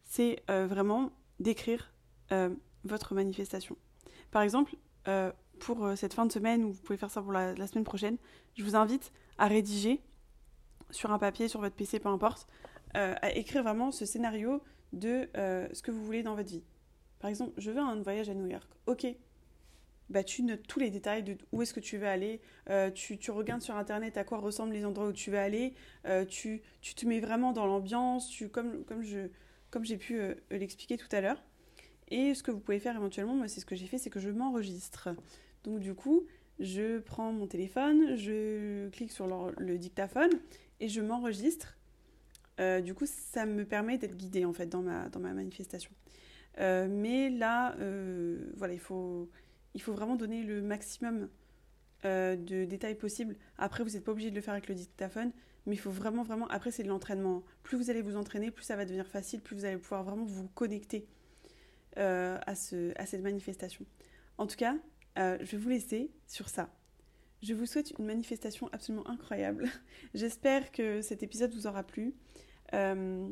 c'est 0.04 0.42
vraiment 0.48 1.12
d'écrire 1.40 1.92
euh, 2.32 2.50
votre 2.84 3.14
manifestation. 3.14 3.76
Par 4.30 4.42
exemple, 4.42 4.74
euh, 5.08 5.32
pour 5.58 5.84
euh, 5.84 5.96
cette 5.96 6.14
fin 6.14 6.26
de 6.26 6.32
semaine, 6.32 6.64
ou 6.64 6.72
vous 6.72 6.82
pouvez 6.82 6.96
faire 6.96 7.10
ça 7.10 7.22
pour 7.22 7.32
la, 7.32 7.54
semaine 7.66 7.84
prochaine, 7.84 8.16
je 8.56 8.64
vous 8.64 8.76
invite 8.76 9.12
à 9.38 9.46
rédiger 9.46 10.00
sur 10.90 11.12
un 11.12 11.18
papier, 11.18 11.48
sur 11.48 11.60
votre 11.60 11.74
PC, 11.74 11.98
peu 11.98 12.08
importe, 12.08 12.46
à 12.94 13.30
écrire 13.32 13.62
vraiment 13.62 13.90
ce 13.90 14.06
scénario 14.06 14.62
de 14.94 15.28
ce 15.34 15.82
que 15.82 15.90
vous 15.90 16.02
voulez 16.02 16.22
dans 16.22 16.34
votre 16.34 16.48
vie. 16.48 16.62
Par 17.18 17.28
exemple, 17.28 17.52
je 17.58 17.70
veux 17.70 17.80
un 17.80 18.00
voyage 18.00 18.30
à 18.30 18.34
New 18.34 18.46
York. 18.46 18.70
Ok. 18.86 19.06
Bah, 20.08 20.22
tu 20.24 20.44
notes 20.44 20.66
tous 20.66 20.78
les 20.78 20.88
détails 20.88 21.22
de 21.22 21.36
où 21.52 21.60
est-ce 21.60 21.74
que 21.74 21.80
tu 21.80 21.98
veux 21.98 22.06
aller, 22.06 22.40
tu, 22.94 23.30
regardes 23.30 23.60
sur 23.60 23.76
internet 23.76 24.16
à 24.16 24.24
quoi 24.24 24.38
ressemblent 24.38 24.72
les 24.72 24.86
endroits 24.86 25.08
où 25.08 25.12
tu 25.12 25.30
veux 25.30 25.38
aller, 25.38 25.74
tu, 26.28 26.62
tu, 26.80 26.94
te 26.94 27.04
mets 27.04 27.20
vraiment 27.20 27.52
dans 27.52 27.66
l'ambiance, 27.66 28.28
tu, 28.28 28.48
comme, 28.48 28.84
comme 28.84 29.02
je, 29.02 29.28
comme 29.76 29.84
j'ai 29.84 29.98
pu 29.98 30.18
euh, 30.18 30.32
l'expliquer 30.50 30.96
tout 30.96 31.08
à 31.12 31.20
l'heure. 31.20 31.44
Et 32.08 32.32
ce 32.32 32.42
que 32.42 32.50
vous 32.50 32.60
pouvez 32.60 32.78
faire 32.78 32.96
éventuellement, 32.96 33.34
moi 33.34 33.46
c'est 33.46 33.60
ce 33.60 33.66
que 33.66 33.76
j'ai 33.76 33.86
fait, 33.86 33.98
c'est 33.98 34.08
que 34.08 34.20
je 34.20 34.30
m'enregistre. 34.30 35.10
Donc 35.64 35.80
du 35.80 35.92
coup, 35.92 36.24
je 36.60 36.98
prends 37.00 37.30
mon 37.30 37.46
téléphone, 37.46 38.16
je 38.16 38.88
clique 38.88 39.12
sur 39.12 39.26
le, 39.26 39.76
dictaphone 39.76 40.30
et 40.80 40.88
je 40.88 41.02
m'enregistre. 41.02 41.76
Euh, 42.58 42.80
du 42.80 42.94
coup, 42.94 43.04
ça 43.04 43.44
me 43.44 43.66
permet 43.66 43.98
d'être 43.98 44.16
guidée 44.16 44.46
en 44.46 44.54
fait 44.54 44.64
dans 44.64 44.80
ma, 44.80 45.10
dans 45.10 45.20
ma 45.20 45.34
manifestation. 45.34 45.90
Euh, 46.58 46.88
mais 46.90 47.28
là, 47.28 47.76
voilà, 48.56 48.72
il 48.72 48.80
faut, 48.80 49.28
il 49.74 49.82
faut 49.82 49.92
vraiment 49.92 50.16
donner 50.16 50.42
le 50.42 50.62
maximum 50.62 51.28
de 52.02 52.64
détails 52.64 52.94
possibles. 52.94 53.36
Après, 53.58 53.84
vous 53.84 53.90
n'êtes 53.90 54.04
pas 54.04 54.12
obligé 54.12 54.30
de 54.30 54.36
le 54.36 54.40
faire 54.40 54.54
avec 54.54 54.70
le 54.70 54.74
dictaphone, 54.74 55.32
mais 55.66 55.74
il 55.74 55.78
faut 55.78 55.90
vraiment, 55.90 56.22
vraiment, 56.22 56.46
après 56.48 56.70
c'est 56.70 56.82
de 56.82 56.88
l'entraînement. 56.88 57.42
Plus 57.62 57.76
vous 57.76 57.90
allez 57.90 58.02
vous 58.02 58.16
entraîner, 58.16 58.50
plus 58.50 58.64
ça 58.64 58.76
va 58.76 58.84
devenir 58.84 59.06
facile, 59.06 59.40
plus 59.40 59.56
vous 59.56 59.64
allez 59.64 59.76
pouvoir 59.76 60.04
vraiment 60.04 60.24
vous 60.24 60.48
connecter 60.48 61.06
euh, 61.98 62.38
à, 62.46 62.54
ce, 62.54 62.92
à 63.00 63.06
cette 63.06 63.22
manifestation. 63.22 63.84
En 64.38 64.46
tout 64.46 64.56
cas, 64.56 64.76
euh, 65.18 65.36
je 65.40 65.52
vais 65.52 65.58
vous 65.58 65.68
laisser 65.68 66.10
sur 66.26 66.48
ça. 66.48 66.70
Je 67.42 67.54
vous 67.54 67.66
souhaite 67.66 67.92
une 67.98 68.06
manifestation 68.06 68.68
absolument 68.72 69.06
incroyable. 69.08 69.68
J'espère 70.14 70.72
que 70.72 71.02
cet 71.02 71.22
épisode 71.22 71.52
vous 71.54 71.66
aura 71.66 71.82
plu. 71.82 72.14
Euh, 72.72 73.28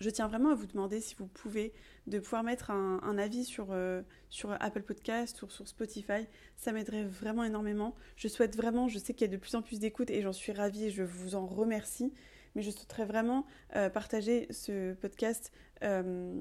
je 0.00 0.08
tiens 0.08 0.28
vraiment 0.28 0.50
à 0.50 0.54
vous 0.54 0.66
demander 0.66 1.00
si 1.00 1.14
vous 1.14 1.26
pouvez 1.26 1.72
de 2.06 2.18
pouvoir 2.18 2.42
mettre 2.42 2.70
un, 2.70 3.18
avis 3.18 3.44
sur, 3.44 3.68
euh, 3.70 4.00
sur 4.30 4.56
Apple 4.58 4.82
Podcast 4.82 5.42
ou 5.42 5.50
sur 5.50 5.68
Spotify. 5.68 6.26
Ça 6.56 6.72
m'aiderait 6.72 7.04
vraiment 7.04 7.44
énormément. 7.44 7.94
Je 8.16 8.26
souhaite 8.26 8.56
vraiment, 8.56 8.88
je 8.88 8.98
sais 8.98 9.12
qu'il 9.12 9.26
y 9.26 9.30
a 9.30 9.32
de 9.32 9.36
plus 9.36 9.54
en 9.54 9.62
plus 9.62 9.78
d'écoutes 9.78 10.10
et 10.10 10.22
j'en 10.22 10.32
suis 10.32 10.52
ravie 10.52 10.86
et 10.86 10.90
je 10.90 11.02
vous 11.02 11.34
en 11.34 11.46
remercie. 11.46 12.12
Mais 12.54 12.62
je 12.62 12.70
souhaiterais 12.70 13.04
vraiment 13.04 13.46
euh, 13.76 13.90
partager 13.90 14.48
ce 14.50 14.94
podcast 14.94 15.52
euh, 15.84 16.34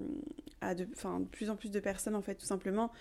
à 0.62 0.74
de, 0.74 0.86
plus 1.26 1.50
en 1.50 1.56
plus 1.58 1.70
de 1.70 1.80
personnes, 1.82 2.16
en 2.16 2.22
fait, 2.22 2.36
tout 2.36 2.48
simplement, 2.48 2.92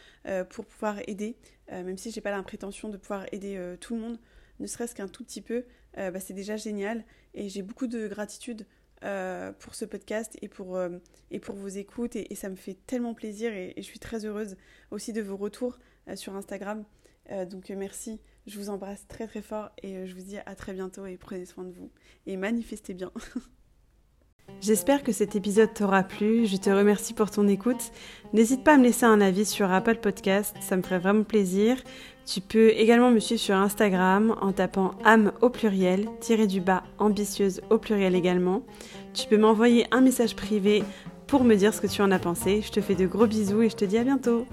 pour 0.51 0.67
pouvoir 0.67 0.99
aider. 1.07 1.37
même 1.71 1.97
si 1.97 2.11
j'ai 2.11 2.21
pas 2.21 2.31
la 2.31 2.43
prétention 2.43 2.89
de 2.89 2.97
pouvoir 2.97 3.27
aider 3.33 3.77
tout 3.81 3.95
le 3.95 4.01
monde, 4.01 4.19
ne 4.61 4.67
serait-ce 4.67 4.95
qu'un 4.95 5.09
tout 5.09 5.25
petit 5.25 5.41
peu, 5.41 5.65
bah, 5.97 6.21
c'est 6.21 6.35
déjà 6.35 6.57
génial. 6.57 7.05
Et 7.35 7.49
j'ai 7.49 7.63
beaucoup 7.63 7.87
de 7.87 8.07
gratitude 8.09 8.67
pour 9.01 9.75
ce 9.75 9.85
podcast 9.85 10.37
et 10.43 10.49
pour, 10.49 10.79
et 11.31 11.39
pour 11.39 11.55
vos 11.55 11.69
écoutes. 11.69 12.17
Et, 12.17 12.35
ça 12.35 12.49
me 12.49 12.57
fait 12.57 12.77
tellement 12.87 13.15
plaisir 13.15 13.53
et, 13.53 13.75
je 13.77 13.83
suis 13.83 13.99
très 13.99 14.25
heureuse 14.25 14.57
aussi 14.91 15.13
de 15.13 15.23
vos 15.23 15.37
retours 15.37 15.79
sur 16.15 16.35
Instagram. 16.35 16.85
donc 17.51 17.71
merci, 17.71 18.21
je 18.47 18.59
vous 18.59 18.71
embrasse 18.71 19.07
très 19.07 19.27
très 19.27 19.43
fort 19.43 19.71
et 19.83 20.07
je 20.07 20.15
vous 20.15 20.23
dis 20.23 20.39
à 20.39 20.55
très 20.55 20.73
bientôt 20.73 21.07
et 21.07 21.17
prenez 21.17 21.45
soin 21.45 21.65
de 21.65 21.73
vous. 21.73 21.91
Et 22.27 22.37
manifestez 22.37 22.95
bien. 22.95 23.13
J'espère 24.61 25.03
que 25.03 25.13
cet 25.13 25.37
épisode 25.37 25.73
t'aura 25.73 26.03
plu. 26.03 26.47
Je 26.47 26.57
te 26.57 26.69
remercie 26.69 27.15
pour 27.15 27.31
ton 27.31 27.47
écoute. 27.47 27.93
N'hésite 28.33 28.65
pas 28.65 28.75
à 28.75 28.77
me 28.77 28.85
laisser 28.85 29.07
un 29.07 29.21
avis 29.21 29.45
sur 29.45 29.71
Apple 29.71 29.97
Podcast, 29.97 30.57
ça 30.61 30.77
me 30.77 30.83
ferait 30.83 30.99
vraiment 30.99 31.23
plaisir. 31.23 31.77
Tu 32.27 32.41
peux 32.41 32.71
également 32.71 33.11
me 33.11 33.21
suivre 33.21 33.41
sur 33.41 33.55
Instagram 33.55 34.37
en 34.43 34.53
tapant 34.53 34.93
âme 35.05 35.33
au 35.41 35.49
pluriel, 35.49 36.09
tiré 36.21 36.47
du 36.47 36.61
bas 36.61 36.83
ambitieuse 36.99 37.63
au 37.71 37.79
pluriel 37.79 38.15
également. 38.15 38.63
Tu 39.15 39.27
peux 39.29 39.39
m'envoyer 39.39 39.87
un 39.93 40.03
message 40.03 40.37
privé 40.37 40.83
pour 41.27 41.45
me 41.45 41.55
dire 41.55 41.73
ce 41.73 41.81
que 41.81 41.87
tu 41.87 42.03
en 42.03 42.11
as 42.11 42.19
pensé. 42.19 42.61
Je 42.61 42.71
te 42.71 42.81
fais 42.81 42.95
de 42.95 43.07
gros 43.07 43.27
bisous 43.27 43.63
et 43.63 43.71
je 43.71 43.77
te 43.77 43.85
dis 43.85 43.97
à 43.97 44.05
bientôt. 44.05 44.47